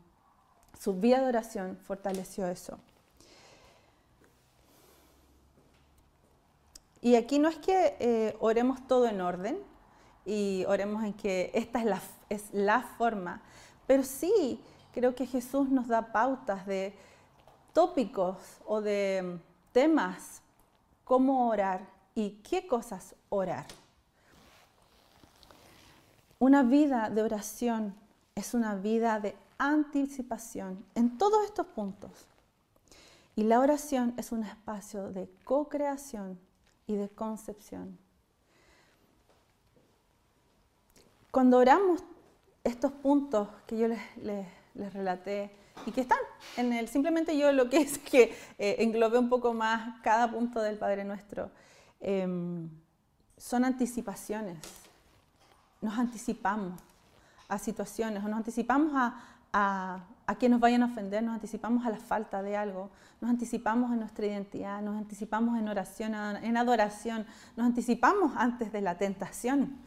su 0.79 0.93
vida 0.99 1.19
de 1.19 1.27
oración 1.27 1.79
fortaleció 1.81 2.45
eso. 2.45 2.77
Y 7.01 7.15
aquí 7.15 7.39
no 7.39 7.49
es 7.49 7.57
que 7.57 7.95
eh, 7.99 8.35
oremos 8.39 8.85
todo 8.85 9.07
en 9.07 9.19
orden 9.19 9.57
y 10.25 10.63
oremos 10.67 11.03
en 11.03 11.13
que 11.13 11.49
esta 11.55 11.79
es 11.79 11.85
la, 11.85 12.01
es 12.29 12.43
la 12.51 12.81
forma, 12.81 13.41
pero 13.91 14.05
sí 14.05 14.57
creo 14.93 15.13
que 15.13 15.25
Jesús 15.25 15.67
nos 15.67 15.89
da 15.89 16.13
pautas 16.13 16.65
de 16.65 16.93
tópicos 17.73 18.37
o 18.65 18.79
de 18.79 19.37
temas, 19.73 20.41
cómo 21.03 21.49
orar 21.49 21.85
y 22.15 22.39
qué 22.41 22.65
cosas 22.65 23.15
orar. 23.27 23.65
Una 26.39 26.63
vida 26.63 27.09
de 27.09 27.21
oración 27.21 27.93
es 28.33 28.53
una 28.53 28.75
vida 28.75 29.19
de 29.19 29.35
anticipación 29.57 30.85
en 30.95 31.17
todos 31.17 31.43
estos 31.43 31.65
puntos. 31.65 32.11
Y 33.35 33.43
la 33.43 33.59
oración 33.59 34.13
es 34.15 34.31
un 34.31 34.45
espacio 34.45 35.11
de 35.11 35.29
co-creación 35.43 36.39
y 36.87 36.95
de 36.95 37.09
concepción. 37.09 37.97
Cuando 41.29 41.57
oramos 41.57 42.01
estos 42.63 42.91
puntos 42.91 43.47
que 43.67 43.77
yo 43.77 43.87
les, 43.87 43.99
les 44.73 44.93
relaté, 44.93 45.51
y 45.85 45.91
que 45.91 46.01
están 46.01 46.19
en 46.57 46.73
el, 46.73 46.87
simplemente 46.87 47.37
yo 47.37 47.51
lo 47.51 47.69
que 47.69 47.77
es 47.81 47.97
que 47.97 48.35
eh, 48.57 48.77
englobe 48.79 49.17
un 49.17 49.29
poco 49.29 49.53
más 49.53 49.99
cada 50.01 50.29
punto 50.31 50.61
del 50.61 50.77
Padre 50.77 51.03
Nuestro. 51.03 51.51
Em, 51.99 52.69
son 53.37 53.65
anticipaciones, 53.65 54.57
nos 55.81 55.97
anticipamos 55.97 56.79
a 57.47 57.57
situaciones, 57.57 58.23
o 58.23 58.27
nos 58.27 58.37
anticipamos 58.37 58.93
a, 58.95 59.19
a, 59.51 60.03
a, 60.27 60.35
que 60.35 60.47
nos 60.47 60.59
vayan 60.59 60.83
a 60.83 60.85
ofender, 60.85 61.23
nos 61.23 61.33
anticipamos 61.33 61.85
a 61.85 61.89
la 61.89 61.97
falta 61.97 62.43
de 62.43 62.55
algo, 62.55 62.91
nos 63.19 63.29
anticipamos 63.29 63.91
en 63.91 63.99
nuestra 63.99 64.25
identidad, 64.25 64.81
nos 64.81 64.95
anticipamos 64.95 65.59
en 65.59 65.67
oración, 65.67 66.13
en 66.15 66.55
adoración, 66.55 67.25
nos 67.57 67.65
anticipamos 67.65 68.33
antes 68.37 68.71
de 68.71 68.81
la 68.81 68.97
tentación. 68.97 69.77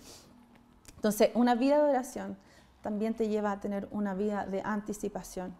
Entonces, 0.96 1.30
una 1.34 1.54
vida 1.54 1.76
de 1.76 1.90
oración 1.90 2.37
también 2.85 3.14
te 3.14 3.29
lleva 3.29 3.51
a 3.51 3.61
tener 3.61 3.88
una 3.90 4.12
vida 4.12 4.44
de 4.44 4.61
anticipación. 4.62 5.57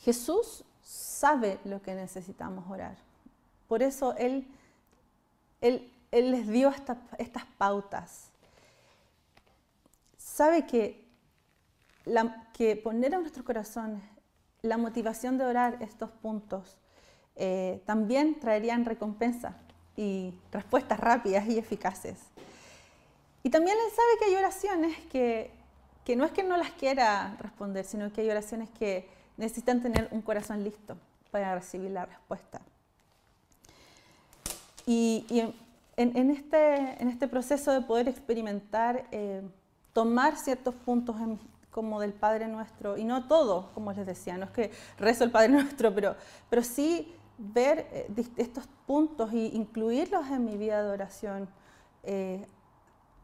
Jesús 0.00 0.64
sabe 0.82 1.60
lo 1.64 1.80
que 1.80 1.94
necesitamos 1.94 2.68
orar. 2.68 2.96
Por 3.68 3.82
eso 3.82 4.16
Él, 4.16 4.48
él, 5.60 5.88
les 6.10 6.48
dio 6.48 6.72
estas 7.18 7.46
pautas. 7.58 8.30
Sabe 10.16 10.66
que, 10.66 11.06
que 12.52 12.74
poner 12.74 13.14
en 13.14 13.20
nuestros 13.20 13.46
corazones 13.46 14.02
la 14.62 14.78
motivación 14.78 15.38
de 15.38 15.44
orar 15.44 15.80
estos 15.80 16.10
puntos 16.10 16.76
eh, 17.36 17.80
también 17.86 18.40
traerían 18.40 18.84
recompensa 18.84 19.54
y 19.96 20.34
respuestas 20.50 20.98
rápidas 20.98 21.46
y 21.46 21.56
eficaces. 21.56 22.18
Y 23.42 23.50
también 23.50 23.76
Él 23.76 23.92
sabe 23.94 24.08
que 24.18 24.24
hay 24.26 24.34
oraciones 24.34 24.96
que, 25.10 25.50
que 26.04 26.16
no 26.16 26.24
es 26.24 26.32
que 26.32 26.42
no 26.42 26.56
las 26.56 26.70
quiera 26.72 27.36
responder, 27.40 27.84
sino 27.84 28.12
que 28.12 28.22
hay 28.22 28.30
oraciones 28.30 28.68
que 28.78 29.08
necesitan 29.36 29.80
tener 29.80 30.08
un 30.10 30.22
corazón 30.22 30.64
listo 30.64 30.96
para 31.30 31.54
recibir 31.54 31.90
la 31.90 32.06
respuesta. 32.06 32.60
Y, 34.86 35.26
en, 35.96 36.30
este, 36.30 37.02
en, 37.02 37.08
este, 37.08 37.28
proceso 37.28 37.72
de 37.72 37.82
poder 37.82 38.08
experimentar, 38.08 39.06
eh, 39.10 39.42
tomar 39.92 40.36
ciertos 40.36 40.74
puntos 40.74 41.16
como 41.70 42.00
del 42.00 42.14
Padre 42.14 42.48
Nuestro, 42.48 42.96
y 42.96 43.04
no 43.04 43.28
todo, 43.28 43.70
como 43.74 43.92
les 43.92 44.06
decía, 44.06 44.38
no 44.38 44.46
es 44.46 44.50
que 44.50 44.70
rezo 44.96 45.24
el 45.24 45.30
Padre 45.30 45.48
Nuestro, 45.50 45.94
pero, 45.94 46.16
pero 46.48 46.62
sí 46.62 47.14
ver 47.36 47.86
eh, 47.92 48.26
estos 48.38 48.66
puntos 48.86 49.30
e 49.32 49.50
incluirlos 49.52 50.26
en 50.28 50.44
mi 50.46 50.56
vida 50.56 50.82
de 50.82 50.88
oración, 50.88 51.48
eh, 52.02 52.46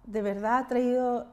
de 0.04 0.22
verdad 0.22 0.58
ha 0.58 0.68
traído 0.68 1.26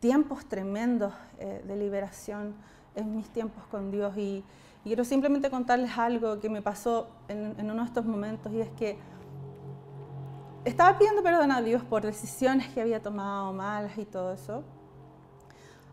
tiempos 0.00 0.46
tremendos 0.46 1.12
de 1.38 1.76
liberación 1.76 2.54
en 2.94 3.16
mis 3.16 3.28
tiempos 3.30 3.64
con 3.70 3.90
Dios 3.90 4.16
y, 4.16 4.44
quiero 4.82 5.04
simplemente 5.04 5.50
contarles 5.50 5.98
algo 5.98 6.40
que 6.40 6.48
me 6.48 6.62
pasó 6.62 7.10
en, 7.28 7.54
uno 7.60 7.82
de 7.82 7.88
estos 7.88 8.06
momentos 8.06 8.50
y 8.52 8.62
es 8.62 8.70
que 8.70 8.98
estaba 10.64 10.98
pidiendo 10.98 11.22
perdón 11.22 11.52
a 11.52 11.60
Dios 11.60 11.84
por 11.84 12.02
decisiones 12.02 12.68
que 12.68 12.80
había 12.80 13.02
tomado 13.02 13.52
malas 13.52 13.96
y 13.98 14.04
todo 14.04 14.32
eso. 14.32 14.64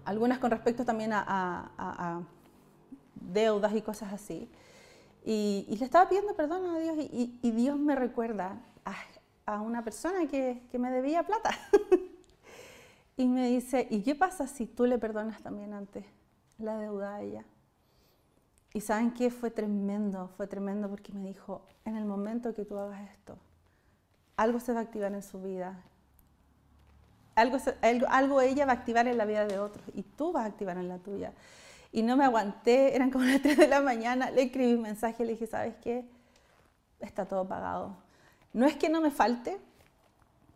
Algunas 0.06 0.40
con 0.40 0.52
respecto 0.52 0.86
también 0.86 1.12
a, 1.14 2.22
deudas 3.16 3.74
y 3.76 3.82
cosas 3.82 4.14
así. 4.14 4.50
Y, 5.26 5.76
le 5.78 5.84
estaba 5.84 6.08
pidiendo 6.08 6.34
perdón 6.34 6.66
a 6.70 6.80
Dios 6.80 6.96
y, 6.98 7.52
Dios 7.52 7.78
me 7.78 7.96
recuerda 7.96 8.62
a, 9.48 9.62
una 9.62 9.84
persona 9.84 10.28
que, 10.28 10.62
que 10.70 10.78
me 10.78 10.92
debía 10.92 11.24
plata. 11.24 11.50
y 13.18 13.28
me 13.28 13.48
dice, 13.48 13.88
¿y 13.90 14.04
qué 14.04 14.14
pasa 14.14 14.46
si 14.46 14.68
tú 14.68 14.86
le 14.86 15.00
perdonas 15.00 15.42
también 15.42 15.74
antes? 15.74 16.06
la 16.60 16.78
deuda 16.78 17.16
a 17.16 17.22
ella. 17.22 17.46
Y 18.74 18.82
saben 18.82 19.12
qué? 19.12 19.30
Fue 19.32 19.50
tremendo, 19.50 20.30
fue 20.38 20.48
tremendo 20.48 20.90
porque 20.90 21.12
me 21.14 21.22
dijo, 21.22 21.66
en 21.86 21.96
el 21.96 22.06
momento 22.06 22.54
que 22.54 22.66
tú 22.66 22.78
hagas 22.78 23.10
esto, 23.12 23.38
algo 24.36 24.60
se 24.60 24.74
va 24.74 24.80
a 24.80 24.84
activar 24.84 25.14
en 25.14 25.24
su 25.24 25.42
vida. 25.42 25.84
Algo, 27.36 27.58
algo, 28.10 28.42
ella 28.42 28.66
va 28.66 28.72
a 28.72 28.76
activar 28.76 29.08
en 29.08 29.18
la 29.18 29.26
vida 29.26 29.46
de 29.46 29.60
otros 29.60 29.86
y 29.94 30.02
tú 30.02 30.32
vas 30.32 30.44
a 30.44 30.48
activar 30.48 30.78
en 30.78 30.90
la 30.90 30.98
tuya. 30.98 31.34
Y 31.92 32.02
no 32.02 32.18
me 32.18 32.26
aguanté, 32.26 32.96
eran 32.96 33.12
como 33.12 33.26
las 33.26 33.42
3 33.42 33.58
de 33.58 33.68
la 33.68 33.82
mañana, 33.82 34.32
le 34.32 34.44
escribí 34.44 34.74
un 34.74 34.82
mensaje 34.82 35.24
le 35.24 35.34
dije, 35.34 35.48
¿sabes 35.48 35.76
qué? 35.82 36.06
Está 37.00 37.26
todo 37.26 37.48
pagado. 37.48 37.96
No 38.54 38.66
es 38.66 38.76
que 38.76 38.90
no 38.90 39.02
me 39.02 39.12
falte, 39.12 39.60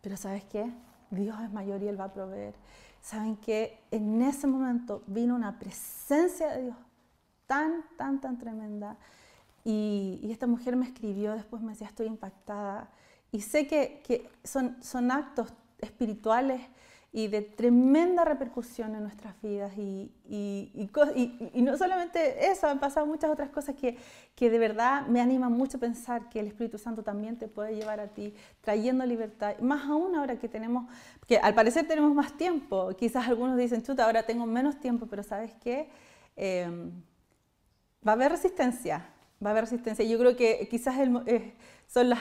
pero 0.00 0.16
¿sabes 0.16 0.44
qué? 0.44 0.72
Dios 1.10 1.36
es 1.40 1.52
mayor 1.52 1.82
y 1.82 1.88
Él 1.88 2.00
va 2.00 2.04
a 2.04 2.12
proveer 2.12 2.54
saben 3.02 3.36
que 3.36 3.80
en 3.90 4.22
ese 4.22 4.46
momento 4.46 5.02
vino 5.06 5.34
una 5.34 5.58
presencia 5.58 6.50
de 6.52 6.62
Dios 6.62 6.76
tan, 7.46 7.84
tan, 7.98 8.20
tan 8.20 8.38
tremenda. 8.38 8.96
Y, 9.64 10.20
esta 10.30 10.46
mujer 10.46 10.76
me 10.76 10.86
escribió, 10.86 11.34
después 11.34 11.62
me 11.62 11.72
decía, 11.72 11.88
estoy 11.88 12.06
impactada. 12.06 12.88
Y 13.32 13.40
sé 13.40 13.66
que, 13.66 14.02
que 14.06 14.30
son, 14.44 14.82
son 14.82 15.10
actos 15.10 15.52
espirituales 15.80 16.60
y 17.14 17.28
de 17.28 17.42
tremenda 17.42 18.24
repercusión 18.24 18.94
en 18.94 19.02
nuestras 19.02 19.40
vidas. 19.42 19.76
Y, 19.76 20.10
y, 20.26 20.72
y, 21.52 21.62
no 21.62 21.76
solamente 21.76 22.50
eso, 22.50 22.66
han 22.66 22.80
pasado 22.80 23.04
muchas 23.04 23.30
otras 23.30 23.50
cosas 23.50 23.76
que, 23.76 23.98
que 24.34 24.48
de 24.48 24.58
verdad 24.58 25.06
me 25.06 25.20
animan 25.20 25.52
mucho 25.52 25.78
pensar 25.78 26.30
que 26.30 26.40
el 26.40 26.46
Espíritu 26.46 26.78
Santo 26.78 27.02
también 27.02 27.36
te 27.36 27.48
puede 27.48 27.74
llevar 27.74 28.00
a 28.00 28.08
ti, 28.08 28.34
trayendo 28.62 29.04
libertad. 29.04 29.58
Más 29.58 29.84
aún 29.84 30.16
ahora 30.16 30.38
que 30.38 30.48
tenemos, 30.48 30.86
que 31.26 31.36
al 31.36 31.54
parecer 31.54 31.86
tenemos 31.86 32.14
más 32.14 32.32
tiempo. 32.38 32.90
Quizás 32.96 33.28
algunos 33.28 33.58
dicen, 33.58 33.82
chuta, 33.82 34.06
ahora 34.06 34.22
tengo 34.22 34.46
menos 34.46 34.80
tiempo, 34.80 35.06
pero 35.06 35.22
¿sabes 35.22 35.52
qué? 35.62 35.90
Em, 36.34 36.92
va 38.06 38.12
a 38.12 38.14
haber 38.14 38.32
resistencia. 38.32 39.06
Va 39.44 39.48
a 39.48 39.50
haber 39.50 39.64
resistencia. 39.64 40.02
Yo 40.02 40.18
creo 40.18 40.34
que 40.34 40.66
quizás 40.70 40.96
eh, 41.26 41.52
son 41.88 42.08
las, 42.08 42.20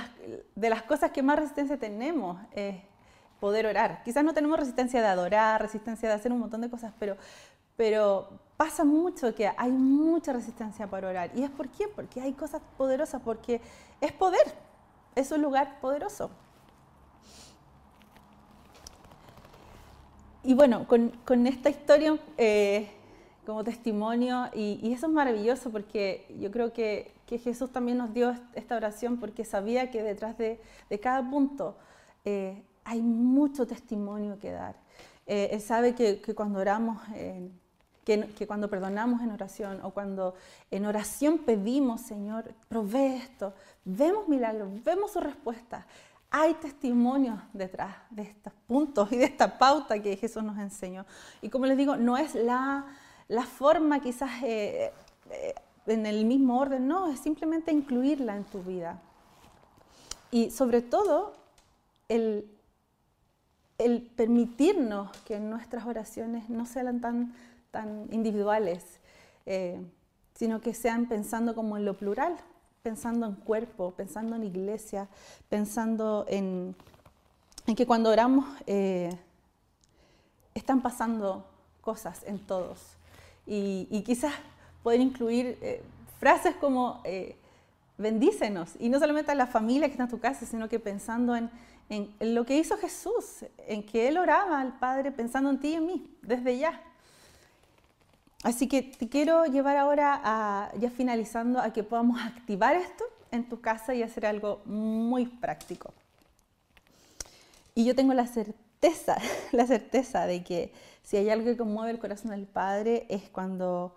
de 0.54 0.70
las 0.70 0.84
cosas 0.84 1.12
que 1.12 1.24
más 1.24 1.40
resistencia 1.40 1.78
tenemos 1.78 2.38
poder 3.42 3.66
orar. 3.66 4.04
Quizás 4.04 4.24
no 4.24 4.34
tenemos 4.34 4.58
resistencia 4.58 5.02
de 5.02 5.08
adorar, 5.08 5.62
resistencia 5.62 6.08
de 6.08 6.16
hacer 6.16 6.32
un 6.32 6.40
montón 6.40 6.62
de 6.62 6.70
cosas, 6.70 6.94
pero, 7.00 7.18
pero 7.76 8.30
pasa 8.56 8.86
mucho 8.86 9.34
que 9.34 9.52
hay 9.58 9.72
mucha 9.72 10.32
resistencia 10.32 10.86
para 10.88 11.10
orar. 11.10 11.32
¿Y 11.36 11.44
es 11.44 11.50
por 11.50 11.68
qué? 11.68 11.88
Porque 11.88 12.22
hay 12.22 12.34
cosas 12.34 12.62
poderosas, 12.78 13.20
porque 13.24 13.60
es 14.00 14.12
poder, 14.14 14.46
es 15.16 15.32
un 15.32 15.42
lugar 15.42 15.80
poderoso. 15.82 16.30
Y 20.44 20.54
bueno, 20.54 20.88
con, 20.88 21.48
esta 21.48 21.72
historia 21.72 22.20
eh, 22.38 22.92
como 23.44 23.64
testimonio, 23.64 24.50
y, 24.54 24.94
eso 24.94 25.08
es 25.08 25.12
maravilloso 25.12 25.72
porque 25.72 26.28
yo 26.40 26.52
creo 26.52 26.72
que, 26.72 27.20
Jesús 27.32 27.72
también 27.72 27.98
nos 27.98 28.14
dio 28.14 28.36
esta 28.56 28.76
oración 28.76 29.18
porque 29.18 29.46
sabía 29.46 29.90
que 29.90 30.04
detrás 30.04 30.38
de, 30.38 30.60
de 30.90 31.00
cada 31.00 31.24
punto 31.30 31.78
eh, 32.26 32.62
hay 32.84 33.02
mucho 33.02 33.66
testimonio 33.66 34.38
que 34.40 34.52
dar. 34.52 34.76
Eh, 35.26 35.50
él 35.52 35.62
sabe 35.62 35.96
que, 35.96 36.22
cuando 36.36 36.60
oramos, 36.60 37.02
que, 38.04 38.28
que, 38.38 38.48
cuando 38.48 38.70
perdonamos 38.70 39.22
en 39.22 39.32
oración 39.32 39.80
o 39.84 39.92
cuando 39.92 40.36
en 40.72 40.86
oración 40.86 41.40
pedimos, 41.40 42.02
Señor, 42.02 42.54
provee 42.68 43.16
esto, 43.16 43.54
vemos 43.86 44.28
milagros, 44.28 44.70
vemos 44.84 45.12
su 45.12 45.20
respuesta. 45.20 45.86
Hay 46.34 46.54
testimonios 46.56 47.40
detrás 47.52 47.94
de 48.10 48.24
estos 48.24 48.54
puntos 48.66 49.12
y 49.12 49.18
de 49.18 49.26
esta 49.26 49.58
pauta 49.58 50.02
que 50.02 50.16
Jesús 50.16 50.42
nos 50.44 50.58
enseñó. 50.58 51.06
Y 51.42 51.50
como 51.50 51.66
les 51.66 51.78
digo, 51.78 51.98
no 51.98 52.18
es 52.18 52.36
la, 52.36 52.86
la 53.28 53.44
forma 53.44 54.00
quizás 54.00 54.32
eh, 54.42 54.94
eh, 55.30 55.54
en 55.88 56.06
el 56.06 56.24
mismo 56.26 56.60
orden, 56.60 56.88
no, 56.88 57.12
es 57.12 57.20
simplemente 57.20 57.72
incluirla 57.72 58.38
en 58.38 58.46
tu 58.46 58.64
vida. 58.64 59.02
Y 60.32 60.52
sobre 60.52 60.82
todo, 60.82 61.34
el, 62.08 62.50
el 63.86 64.02
permitirnos 64.02 65.16
que 65.26 65.40
nuestras 65.40 65.86
oraciones 65.86 66.50
no 66.50 66.66
sean 66.66 67.02
tan, 67.02 67.34
tan 67.72 68.08
individuales, 68.12 69.00
eh, 69.46 69.80
sino 70.36 70.62
que 70.62 70.74
sean 70.74 71.08
pensando 71.08 71.54
como 71.56 71.78
en 71.78 71.86
lo 71.86 71.96
plural, 71.96 72.36
pensando 72.82 73.26
en 73.26 73.36
cuerpo, 73.36 73.92
pensando 73.92 74.36
en 74.36 74.44
iglesia, 74.44 75.08
pensando 75.50 76.26
en, 76.28 76.76
que 77.76 77.86
cuando 77.86 78.10
oramos 78.10 78.46
eh, 78.66 79.16
están 80.54 80.82
pasando 80.82 81.46
cosas 81.82 82.24
en 82.26 82.40
todos. 82.40 82.80
Y, 83.46 84.02
quizás 84.06 84.34
poder 84.84 85.00
incluir 85.00 85.58
eh, 85.62 85.84
frases 86.20 86.56
como 86.56 87.02
eh, 87.04 87.36
bendícenos, 87.98 88.72
y 88.80 88.90
no 88.90 89.00
solamente 89.00 89.32
a 89.32 89.36
la 89.36 89.48
familia 89.48 89.88
que 89.88 89.94
está 89.94 90.04
en 90.04 90.10
tu 90.10 90.20
casa, 90.20 90.46
sino 90.46 90.70
que 90.70 90.80
pensando 90.80 91.36
en, 91.36 91.50
en, 91.92 92.34
lo 92.34 92.46
que 92.46 92.58
hizo 92.58 92.78
Jesús, 92.78 93.46
en 93.68 93.84
que 93.84 94.08
Él 94.08 94.18
oraba 94.18 94.62
al 94.62 94.80
Padre 94.80 95.12
pensando 95.12 95.50
en 95.50 95.60
ti 95.60 95.70
y 95.70 95.74
en 95.76 95.86
mí, 95.86 96.18
desde 96.22 96.58
ya. 96.58 96.82
Así 98.44 98.70
que 98.70 98.82
te 98.82 99.10
quiero 99.10 99.46
llevar 99.46 99.76
ahora, 99.76 100.72
ya 100.80 100.90
finalizando, 100.90 101.60
a 101.60 101.74
que 101.74 101.84
podamos 101.84 102.20
activar 102.26 102.78
esto 102.78 103.04
en 103.30 103.48
tu 103.48 103.60
casa 103.60 103.94
y 103.94 104.04
hacer 104.04 104.26
algo 104.26 104.62
muy 104.66 105.26
práctico. 105.26 105.94
Y 107.76 107.84
yo 107.84 107.94
tengo 107.94 108.14
la 108.14 108.26
certeza, 108.26 109.18
la 109.52 109.68
certeza 109.68 110.26
de 110.26 110.46
que 110.46 110.74
si 111.04 111.18
hay 111.18 111.30
algo 111.30 111.46
que 111.46 111.58
conmueve 111.58 111.92
el 111.92 112.00
corazón 112.00 112.32
del 112.32 112.48
Padre 112.48 113.06
es 113.10 113.28
cuando, 113.30 113.94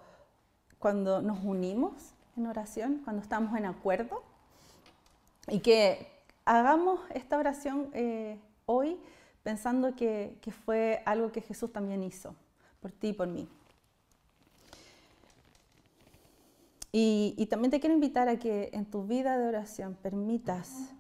cuando 0.80 1.22
nos 1.22 1.44
unimos 1.44 1.92
en 2.36 2.48
oración, 2.48 3.02
cuando 3.04 3.22
estamos 3.22 3.56
en 3.56 3.66
acuerdo 3.66 4.24
y 5.46 5.60
que 5.60 6.13
hagamos 6.44 7.00
esta 7.10 7.38
oración 7.38 7.90
eh, 7.94 8.38
hoy 8.66 8.98
pensando 9.42 9.94
que, 9.94 10.38
fue 10.64 11.02
algo 11.06 11.32
que 11.32 11.40
Jesús 11.40 11.72
también 11.72 12.02
hizo 12.02 12.34
por 12.80 12.92
ti 12.92 13.08
y 13.08 13.12
por 13.12 13.28
mí. 13.28 13.48
Y, 16.92 17.46
también 17.50 17.72
te 17.72 17.80
quiero 17.80 17.94
invitar 17.94 18.28
a 18.28 18.38
que 18.38 18.70
en 18.72 18.86
tu 18.86 19.04
vida 19.04 19.36
de 19.36 19.48
oración 19.48 19.96
permitas 20.00 20.92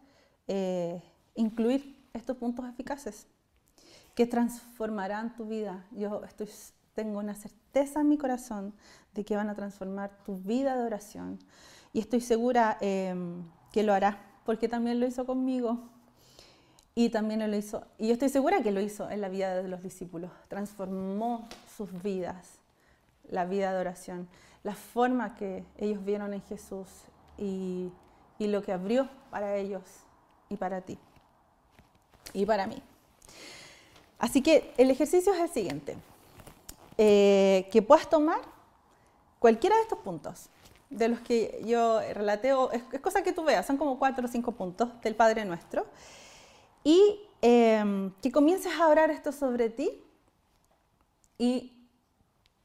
eh, 0.48 1.00
incluir 1.36 2.04
estos 2.12 2.36
puntos 2.36 2.68
eficaces 2.68 3.28
que 4.14 4.26
transformarán 4.26 5.36
tu 5.36 5.46
vida. 5.46 5.86
Yo 5.92 6.22
tengo 6.94 7.20
una 7.20 7.34
certeza 7.34 8.00
en 8.00 8.08
mi 8.08 8.18
corazón 8.18 8.74
de 9.14 9.24
que 9.24 9.36
van 9.36 9.48
a 9.48 9.54
transformar 9.54 10.10
tu 10.24 10.36
vida 10.38 10.76
de 10.76 10.84
oración 10.84 11.38
y 11.92 12.00
estoy 12.00 12.20
segura 12.20 12.76
em, 12.80 13.44
que 13.72 13.84
lo 13.84 13.92
hará, 13.92 14.18
porque 14.44 14.68
también 14.68 15.00
lo 15.00 15.06
hizo 15.06 15.26
conmigo. 15.26 15.78
Y 16.96 17.08
también 17.08 17.40
lo 17.50 17.56
hizo, 17.56 17.84
y 17.98 18.06
yo 18.06 18.12
estoy 18.12 18.28
segura 18.28 18.62
que 18.62 18.70
lo 18.70 18.80
hizo 18.80 19.10
en 19.10 19.20
la 19.20 19.28
vida 19.28 19.60
de 19.60 19.66
los 19.66 19.82
discípulos, 19.82 20.30
transformó 20.46 21.48
sus 21.76 21.90
vidas, 22.04 22.60
la 23.28 23.46
vida 23.46 23.72
de 23.72 23.80
oración 23.80 24.28
la 24.64 24.74
forma 24.74 25.36
que 25.36 25.62
ellos 25.78 26.04
vieron 26.04 26.34
en 26.34 26.42
Jesús 26.42 26.88
y, 27.38 27.92
lo 28.40 28.62
que 28.62 28.72
abrió 28.72 29.08
para 29.30 29.56
ellos 29.56 29.80
y 30.50 30.56
para 30.56 30.82
ti 30.82 30.98
y 32.34 32.44
para 32.44 32.66
mí. 32.66 32.82
Así 34.18 34.42
que 34.42 34.74
el 34.76 34.90
ejercicio 34.90 35.32
es 35.32 35.40
el 35.40 35.48
siguiente, 35.48 35.96
eh, 36.98 37.66
que 37.72 37.80
puedas 37.80 38.10
tomar 38.10 38.40
cualquiera 39.38 39.76
de 39.76 39.82
estos 39.82 39.98
puntos, 40.00 40.50
de 40.90 41.08
los 41.08 41.20
que 41.20 41.62
yo 41.66 42.00
relateo, 42.12 42.70
es, 42.72 42.82
cosa 43.00 43.22
que 43.22 43.32
tú 43.32 43.44
veas, 43.44 43.66
son 43.66 43.76
como 43.76 43.98
cuatro 43.98 44.26
o 44.26 44.28
cinco 44.28 44.52
puntos 44.52 44.88
del 45.02 45.14
Padre 45.14 45.44
Nuestro, 45.44 45.86
y 46.82 47.20
em, 47.40 48.12
que 48.22 48.30
comiences 48.30 48.72
a 48.78 48.88
orar 48.88 49.10
esto 49.10 49.32
sobre 49.32 49.70
ti 49.70 50.02
y 51.38 51.72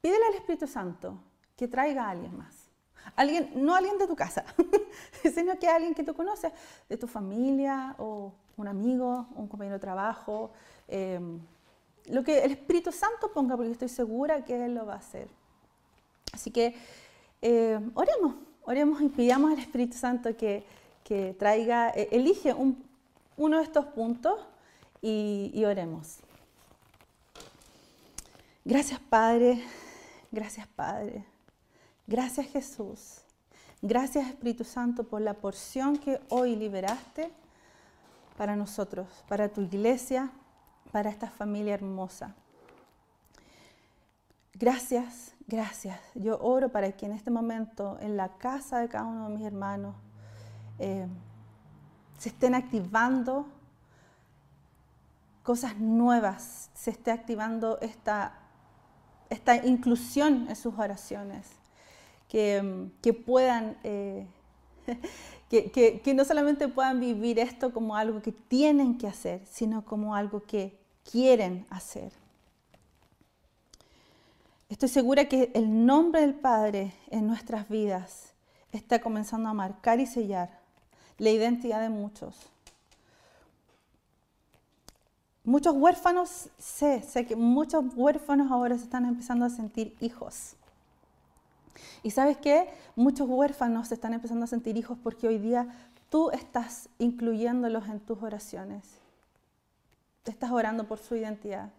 pídele 0.02 0.26
al 0.28 0.36
Espíritu 0.36 0.68
Santo 0.68 1.20
que 1.56 1.68
traiga 1.68 2.06
a 2.06 2.10
alguien 2.12 2.38
más. 2.38 2.70
Alguien, 3.16 3.52
no 3.56 3.74
alguien 3.74 3.98
de 3.98 4.08
tu 4.08 4.16
casa, 4.16 4.46
sino 5.34 5.58
que 5.58 5.68
alguien 5.68 5.96
que 5.96 6.04
tú 6.04 6.14
conoces, 6.14 6.54
de 6.88 6.98
tu 6.98 7.08
familia 7.08 7.96
o 7.98 8.34
un 8.58 8.68
amigo, 8.68 9.28
un 9.36 9.48
compañero 9.48 9.76
de 9.76 9.80
trabajo, 9.80 10.52
em, 10.88 11.40
lo 12.06 12.24
que 12.24 12.44
el 12.44 12.52
Espíritu 12.52 12.92
Santo 12.92 13.32
ponga, 13.32 13.56
porque 13.56 13.72
estoy 13.72 13.90
segura 13.90 14.44
que 14.44 14.66
Él 14.66 14.76
lo 14.76 14.86
va 14.86 14.94
a 14.94 14.98
hacer. 14.98 15.30
Así 16.34 16.52
que 16.52 16.76
em, 17.42 17.92
oremos, 17.94 18.36
oremos 18.64 19.02
y 19.02 19.10
pidamos 19.10 19.52
al 19.52 19.60
Espíritu 19.60 19.98
Santo 19.98 20.36
que, 20.36 20.64
traiga, 21.38 21.92
e, 21.96 22.10
elige 22.12 22.54
uno 23.38 23.58
de 23.58 23.64
estos 23.64 23.86
puntos 23.86 24.40
y 25.02 25.64
oremos. 25.66 26.20
Gracias 28.66 29.00
Padre, 29.00 29.64
gracias 30.32 30.68
Padre. 30.68 31.26
Gracias 32.06 32.48
Jesús. 32.48 33.22
Gracias 33.82 34.28
Espíritu 34.28 34.64
Santo 34.64 35.06
por 35.06 35.22
la 35.22 35.34
porción 35.34 35.98
que 35.98 36.20
hoy 36.30 36.56
liberaste 36.56 37.32
para 38.38 38.56
nosotros, 38.56 39.08
para 39.28 39.50
tu 39.50 39.62
iglesia, 39.62 40.30
para 40.92 41.10
esta 41.10 41.30
familia 41.30 41.74
hermosa. 41.74 42.36
Gracias, 44.60 45.34
gracias. 45.48 45.98
Yo 46.16 46.38
oro 46.42 46.68
para 46.68 46.92
que 46.92 47.06
en 47.06 47.14
este 47.14 47.32
momento, 47.32 47.98
en 48.02 48.18
la 48.18 48.38
casa 48.38 48.80
de 48.80 48.90
cada 48.90 49.06
uno 49.06 49.30
de 49.30 49.36
mis 49.38 49.46
hermanos, 49.46 49.96
eh, 50.80 51.08
se 52.18 52.28
estén 52.28 52.54
activando 52.54 53.48
cosas 55.44 55.78
nuevas, 55.78 56.72
se 56.74 56.92
esté 56.92 57.12
activando 57.12 57.80
esta, 57.80 58.34
esta 59.30 59.66
inclusión 59.66 60.48
en 60.50 60.58
sus 60.58 60.78
oraciones 60.78 61.48
que, 62.28 62.92
puedan, 63.26 63.78
eh, 63.86 64.28
que, 65.50 66.02
que 66.04 66.14
no 66.14 66.26
solamente 66.26 66.68
puedan 66.68 67.00
vivir 67.00 67.40
esto 67.40 67.72
como 67.72 67.96
algo 67.96 68.22
que 68.22 68.34
tienen 68.34 68.98
que 68.98 69.08
hacer, 69.08 69.42
sino 69.46 69.86
como 69.86 70.16
algo 70.16 70.44
que 70.44 70.78
quieren 71.10 71.66
hacer. 71.70 72.12
Estoy 74.70 74.90
segura 74.90 75.26
que 75.26 75.52
el 75.56 75.88
nombre 75.88 76.22
del 76.22 76.36
Padre 76.36 76.94
en 77.10 77.26
nuestras 77.26 77.68
vidas 77.68 78.34
está 78.72 79.02
comenzando 79.02 79.50
a 79.50 79.54
marcar 79.54 80.00
y 80.00 80.06
sellar 80.06 80.60
la 81.18 81.32
identidad 81.32 81.82
de 81.82 81.90
muchos. 81.90 82.36
Muchos 85.44 85.74
huérfanos, 85.76 86.50
sé, 86.60 87.02
sé 87.02 87.26
que 87.26 87.36
muchos 87.36 87.84
huérfanos 87.96 88.52
ahora 88.52 88.78
se 88.78 88.84
están 88.84 89.06
empezando 89.06 89.44
a 89.46 89.50
sentir 89.50 89.96
hijos. 90.02 90.54
Y 92.04 92.12
sabes 92.12 92.38
qué? 92.38 92.70
Muchos 92.96 93.28
huérfanos 93.28 93.88
se 93.88 93.96
están 93.96 94.14
empezando 94.14 94.44
a 94.44 94.48
sentir 94.48 94.78
hijos 94.78 95.00
porque 95.02 95.28
hoy 95.28 95.40
día 95.40 95.68
tú 96.12 96.30
estás 96.30 96.90
incluyéndolos 97.00 97.88
en 97.88 98.00
tus 98.00 98.22
oraciones. 98.22 98.84
Te 100.22 100.30
estás 100.30 100.52
orando 100.52 100.88
por 100.88 101.00
su 101.00 101.16
identidad. 101.16 101.72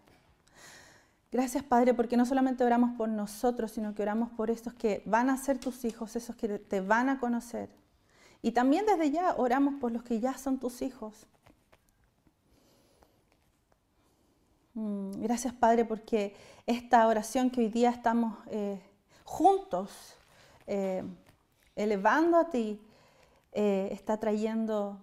Gracias 1.31 1.63
Padre 1.63 1.93
porque 1.93 2.17
no 2.17 2.25
solamente 2.25 2.65
oramos 2.65 2.91
por 2.97 3.07
nosotros, 3.07 3.71
sino 3.71 3.95
que 3.95 4.01
oramos 4.01 4.29
por 4.31 4.51
estos 4.51 4.73
que 4.73 5.01
van 5.05 5.29
a 5.29 5.37
ser 5.37 5.57
tus 5.59 5.85
hijos, 5.85 6.15
esos 6.15 6.35
que 6.35 6.59
te 6.59 6.81
van 6.81 7.07
a 7.07 7.19
conocer. 7.19 7.69
Y 8.41 8.51
también 8.51 8.85
desde 8.85 9.11
ya 9.11 9.35
oramos 9.37 9.75
por 9.75 9.91
los 9.91 10.03
que 10.03 10.19
ya 10.19 10.37
son 10.37 10.59
tus 10.59 10.81
hijos. 10.81 11.27
Mm, 14.73 15.21
gracias 15.21 15.53
Padre 15.53 15.85
porque 15.85 16.35
esta 16.65 17.07
oración 17.07 17.49
que 17.49 17.61
hoy 17.61 17.69
día 17.69 17.89
estamos 17.89 18.37
eh, 18.47 18.81
juntos, 19.23 20.17
eh, 20.67 21.03
elevando 21.75 22.37
a 22.37 22.49
ti, 22.49 22.81
eh, 23.53 23.89
está 23.91 24.17
trayendo 24.17 24.97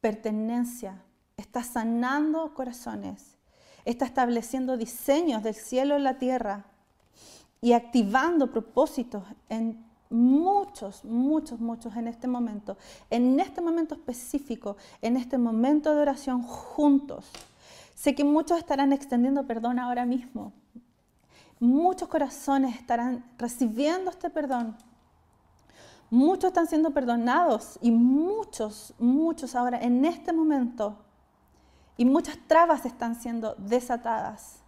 pertenencia, 0.00 1.02
está 1.36 1.62
sanando 1.62 2.52
corazones, 2.54 3.35
está 3.86 4.04
estableciendo 4.04 4.76
diseños 4.76 5.42
del 5.42 5.54
cielo 5.54 5.96
en 5.96 6.04
la 6.04 6.18
tierra 6.18 6.66
y 7.62 7.72
activando 7.72 8.50
propósitos 8.50 9.24
en 9.48 9.86
muchos, 10.10 11.04
muchos, 11.04 11.60
muchos 11.60 11.96
en 11.96 12.08
este 12.08 12.28
momento, 12.28 12.76
en 13.10 13.40
este 13.40 13.60
momento 13.60 13.94
específico, 13.94 14.76
en 15.00 15.16
este 15.16 15.38
momento 15.38 15.94
de 15.94 16.02
oración 16.02 16.42
juntos. 16.42 17.30
Sé 17.94 18.14
que 18.14 18.24
muchos 18.24 18.58
estarán 18.58 18.92
extendiendo 18.92 19.46
perdón 19.46 19.78
ahora 19.78 20.04
mismo. 20.04 20.52
Muchos 21.58 22.08
corazones 22.08 22.76
estarán 22.76 23.24
recibiendo 23.38 24.10
este 24.10 24.28
perdón. 24.28 24.76
Muchos 26.10 26.48
están 26.48 26.66
siendo 26.66 26.92
perdonados 26.92 27.78
y 27.80 27.90
muchos, 27.90 28.94
muchos 28.98 29.54
ahora 29.54 29.80
en 29.80 30.04
este 30.04 30.32
momento. 30.32 31.05
Y 31.96 32.04
muchas 32.04 32.38
trabas 32.46 32.84
están 32.84 33.14
siendo 33.14 33.54
desatadas. 33.56 34.60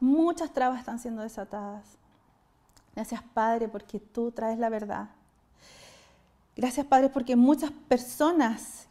Muchas 0.00 0.52
trabas 0.52 0.80
están 0.80 0.98
siendo 0.98 1.22
desatadas. 1.22 1.84
Gracias 2.94 3.22
Padre 3.34 3.68
porque 3.68 4.00
tú 4.00 4.30
traes 4.30 4.58
la 4.58 4.68
verdad. 4.68 5.10
Gracias 6.56 6.86
Padre 6.86 7.08
porque 7.08 7.36
muchas 7.36 7.70
personas 7.70 8.86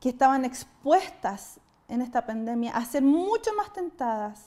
que 0.00 0.10
estaban 0.10 0.44
expuestas 0.44 1.60
en 1.88 2.02
esta 2.02 2.26
pandemia 2.26 2.76
a 2.76 2.84
ser 2.84 3.02
mucho 3.02 3.50
más 3.56 3.72
tentadas 3.72 4.46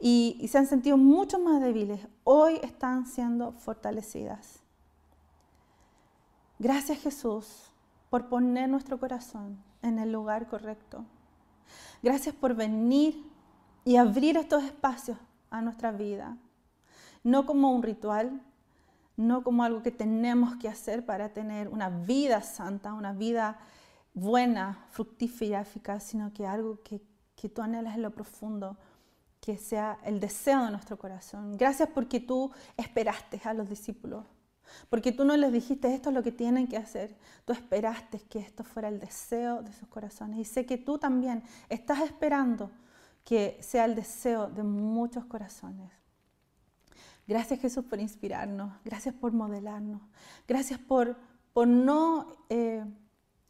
y, 0.00 0.36
y 0.40 0.48
se 0.48 0.58
han 0.58 0.66
sentido 0.66 0.96
mucho 0.96 1.38
más 1.38 1.60
débiles, 1.60 2.00
hoy 2.24 2.58
están 2.62 3.06
siendo 3.06 3.52
fortalecidas. 3.52 4.58
Gracias 6.58 6.98
Jesús 6.98 7.70
por 8.10 8.28
poner 8.28 8.68
nuestro 8.68 8.98
corazón 8.98 9.62
en 9.82 9.98
el 9.98 10.12
lugar 10.12 10.48
correcto. 10.48 11.04
Gracias 12.02 12.34
por 12.34 12.54
venir 12.54 13.22
y 13.84 13.96
abrir 13.96 14.36
estos 14.36 14.64
espacios 14.64 15.18
a 15.50 15.62
nuestra 15.62 15.92
vida 15.92 16.36
no 17.24 17.46
como 17.46 17.72
un 17.72 17.82
ritual, 17.82 18.42
no 19.16 19.44
como 19.44 19.62
algo 19.62 19.82
que 19.82 19.90
tenemos 19.90 20.56
que 20.56 20.68
hacer 20.68 21.04
para 21.04 21.32
tener 21.32 21.68
una 21.68 21.88
vida 21.88 22.42
santa, 22.42 22.94
una 22.94 23.12
vida 23.12 23.58
buena, 24.14 24.86
fructífera, 24.90 25.60
eficaz, 25.60 26.04
sino 26.04 26.32
que 26.32 26.46
algo 26.46 26.82
que, 26.82 27.00
que 27.36 27.48
tú 27.48 27.62
anhelas 27.62 27.94
en 27.94 28.02
lo 28.02 28.10
profundo, 28.10 28.76
que 29.40 29.56
sea 29.56 29.98
el 30.04 30.20
deseo 30.20 30.64
de 30.64 30.70
nuestro 30.70 30.98
corazón. 30.98 31.56
Gracias 31.56 31.88
porque 31.92 32.20
tú 32.20 32.50
esperaste 32.76 33.40
a 33.44 33.54
los 33.54 33.68
discípulos, 33.68 34.24
porque 34.88 35.12
tú 35.12 35.24
no 35.24 35.36
les 35.36 35.52
dijiste 35.52 35.94
esto 35.94 36.10
es 36.10 36.14
lo 36.14 36.22
que 36.22 36.32
tienen 36.32 36.66
que 36.66 36.76
hacer, 36.76 37.16
tú 37.44 37.52
esperaste 37.52 38.20
que 38.20 38.38
esto 38.38 38.64
fuera 38.64 38.88
el 38.88 39.00
deseo 39.00 39.62
de 39.62 39.72
sus 39.72 39.88
corazones. 39.88 40.38
Y 40.38 40.44
sé 40.44 40.66
que 40.66 40.78
tú 40.78 40.98
también 40.98 41.42
estás 41.68 42.00
esperando 42.00 42.70
que 43.24 43.58
sea 43.60 43.84
el 43.84 43.94
deseo 43.94 44.48
de 44.48 44.62
muchos 44.62 45.24
corazones. 45.24 45.90
Gracias 47.26 47.60
Jesús 47.60 47.84
por 47.84 48.00
inspirarnos, 48.00 48.72
gracias 48.84 49.14
por 49.14 49.32
modelarnos, 49.32 50.02
gracias 50.48 50.80
por, 50.80 51.16
por 51.52 51.68
no 51.68 52.36
eh, 52.48 52.84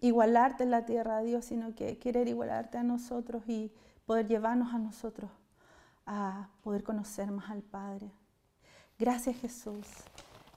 igualarte 0.00 0.64
en 0.64 0.70
la 0.70 0.84
tierra 0.84 1.18
a 1.18 1.22
Dios, 1.22 1.46
sino 1.46 1.74
que 1.74 1.98
querer 1.98 2.28
igualarte 2.28 2.76
a 2.76 2.82
nosotros 2.82 3.42
y 3.48 3.72
poder 4.04 4.28
llevarnos 4.28 4.74
a 4.74 4.78
nosotros 4.78 5.30
a 6.04 6.48
poder 6.62 6.82
conocer 6.82 7.30
más 7.30 7.50
al 7.50 7.62
Padre. 7.62 8.10
Gracias 8.98 9.36
Jesús. 9.36 9.86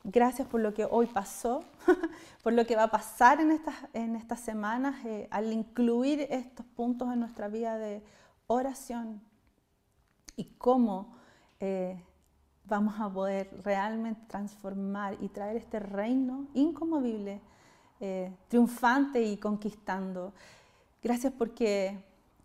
Gracias 0.07 0.47
por 0.47 0.61
lo 0.61 0.71
que 0.71 0.85
hoy 0.85 1.07
pasó, 1.07 1.63
por 2.43 2.53
lo 2.53 2.67
que 2.67 2.75
va 2.75 2.83
a 2.83 2.91
pasar 2.91 3.41
en 3.41 3.49
estas, 3.49 3.73
en 3.93 4.15
estas 4.15 4.39
semanas 4.39 5.03
eh, 5.03 5.27
al 5.31 5.51
incluir 5.51 6.27
estos 6.29 6.63
puntos 6.63 7.11
en 7.11 7.19
nuestra 7.19 7.47
vida 7.47 7.79
de 7.79 8.03
oración 8.45 9.19
y 10.35 10.43
cómo 10.59 11.15
eh, 11.59 11.99
vamos 12.65 12.99
a 12.99 13.09
poder 13.09 13.49
realmente 13.63 14.21
transformar 14.27 15.17
y 15.21 15.29
traer 15.29 15.57
este 15.57 15.79
reino 15.79 16.45
incomovible, 16.53 17.41
eh, 17.99 18.31
triunfante 18.47 19.23
y 19.23 19.37
conquistando. 19.37 20.33
Gracias 21.01 21.33
porque, 21.33 21.97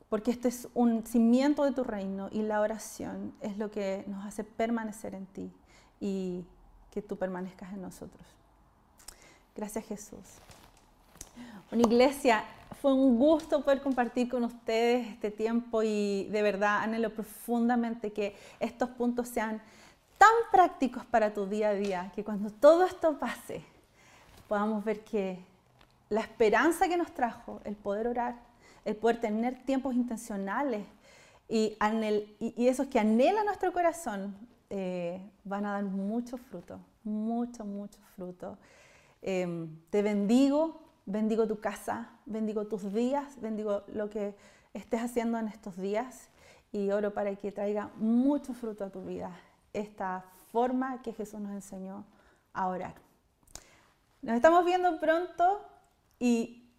porque 0.09 0.31
este 0.31 0.49
es 0.49 0.67
un 0.73 1.05
cimiento 1.05 1.65
de 1.65 1.73
tu 1.73 1.85
reino 1.85 2.31
y 2.33 2.41
la 2.41 2.63
oración 2.63 3.35
es 3.43 3.59
lo 3.59 3.71
que 3.71 4.03
nos 4.07 4.25
hace 4.25 4.45
permanecer 4.45 5.15
en 5.15 5.27
ti 5.27 5.53
y 6.01 6.47
que 6.91 7.03
tú 7.03 7.17
permanezcas 7.17 7.73
en 7.73 7.83
nosotros. 7.83 8.23
Gracias 9.57 9.85
Jesús. 9.87 10.19
Una 11.71 11.83
iglesia, 11.83 12.45
fue 12.81 12.93
un 12.93 13.19
gusto 13.19 13.63
poder 13.63 13.83
compartir 13.83 14.29
con 14.29 14.45
ustedes 14.45 15.07
este 15.07 15.31
tiempo 15.31 15.83
y 15.83 16.25
de 16.31 16.43
verdad 16.43 16.83
anhelo 16.83 17.13
profundamente 17.13 18.13
que 18.13 18.35
estos 18.59 18.89
puntos 18.91 19.29
sean 19.29 19.61
tan 20.19 20.29
prácticos 20.51 21.05
para 21.05 21.33
tu 21.33 21.47
día 21.47 21.71
a 21.71 21.75
día 21.75 22.13
que 22.15 22.25
cuando 22.25 22.51
todo 22.51 22.85
esto 22.85 23.19
pase, 23.19 23.65
podamos 24.49 24.85
ver 24.85 25.05
que 25.05 25.45
la 26.09 26.21
esperanza 26.21 26.89
que 26.89 26.97
nos 26.97 27.13
trajo, 27.13 27.61
el 27.65 27.77
poder 27.77 28.09
orar, 28.09 28.37
el 28.85 28.97
poder 28.97 29.21
tener 29.21 29.63
tiempos 29.65 29.95
intencionales 29.95 30.85
y, 31.49 31.77
y 32.39 32.69
esos 32.69 32.87
que 32.89 32.99
anhela 32.99 33.45
nuestro 33.45 33.73
corazón, 33.73 34.35
eh, 34.71 35.21
van 35.45 35.67
a 35.67 35.73
dar 35.73 35.85
mucho 35.85 36.39
fruto, 36.39 36.81
mucho, 37.05 37.65
mucho 37.65 37.99
fruto. 38.15 38.57
Em, 39.21 39.69
te 39.91 40.03
bendigo, 40.03 40.81
bendigo 41.07 41.47
tu 41.47 41.61
casa, 41.61 42.11
bendigo 42.25 42.67
tus 42.67 42.93
días, 42.93 43.41
bendigo 43.41 43.83
lo 43.93 44.09
que 44.09 44.35
estés 44.73 45.03
haciendo 45.03 45.39
en 45.39 45.49
estos 45.49 45.77
días 45.77 46.29
y 46.73 46.91
oro 46.91 47.13
para 47.13 47.35
que 47.35 47.53
traiga 47.53 47.91
mucho 47.97 48.55
fruto 48.55 48.85
a 48.85 48.91
tu 48.91 49.05
vida 49.05 49.33
esta 49.73 50.25
forma 50.53 51.03
que 51.03 51.13
Jesús 51.13 51.41
nos 51.41 51.53
enseñó 51.53 52.05
a 52.53 52.69
orar. 52.69 52.95
Nos 54.23 54.37
estamos 54.37 54.65
viendo 54.65 55.01
pronto 55.01 55.63
y 56.19 56.71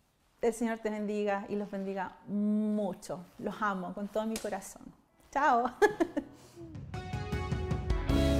el 0.41 0.53
Señor 0.53 0.79
te 0.79 0.89
bendiga 0.89 1.45
y 1.49 1.55
los 1.55 1.69
bendiga 1.69 2.17
mucho. 2.27 3.25
Los 3.37 3.61
amo 3.61 3.93
con 3.93 4.07
todo 4.07 4.25
mi 4.25 4.37
corazón. 4.37 4.83
Chao. 5.31 5.65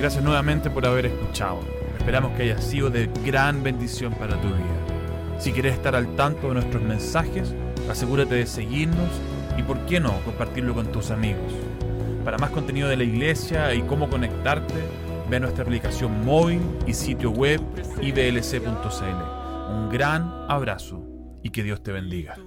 Gracias 0.01 0.23
nuevamente 0.23 0.71
por 0.71 0.83
haber 0.87 1.05
escuchado. 1.05 1.59
Esperamos 1.95 2.35
que 2.35 2.41
haya 2.41 2.59
sido 2.59 2.89
de 2.89 3.07
gran 3.23 3.61
bendición 3.61 4.11
para 4.15 4.35
tu 4.41 4.47
vida. 4.47 5.37
Si 5.37 5.51
quieres 5.51 5.75
estar 5.75 5.95
al 5.95 6.15
tanto 6.15 6.47
de 6.47 6.55
nuestros 6.55 6.81
mensajes, 6.81 7.53
asegúrate 7.87 8.33
de 8.33 8.47
seguirnos 8.47 9.11
y, 9.59 9.61
por 9.61 9.77
qué 9.85 9.99
no, 9.99 10.19
compartirlo 10.21 10.73
con 10.73 10.91
tus 10.91 11.11
amigos. 11.11 11.53
Para 12.25 12.39
más 12.39 12.49
contenido 12.49 12.89
de 12.89 12.97
la 12.97 13.03
iglesia 13.03 13.75
y 13.75 13.83
cómo 13.83 14.09
conectarte, 14.09 14.73
ve 15.29 15.39
nuestra 15.39 15.65
aplicación 15.65 16.25
móvil 16.25 16.61
y 16.87 16.95
sitio 16.95 17.29
web 17.29 17.61
iblc.cl. 18.01 19.71
Un 19.71 19.89
gran 19.91 20.31
abrazo 20.49 21.05
y 21.43 21.51
que 21.51 21.61
Dios 21.61 21.83
te 21.83 21.91
bendiga. 21.91 22.37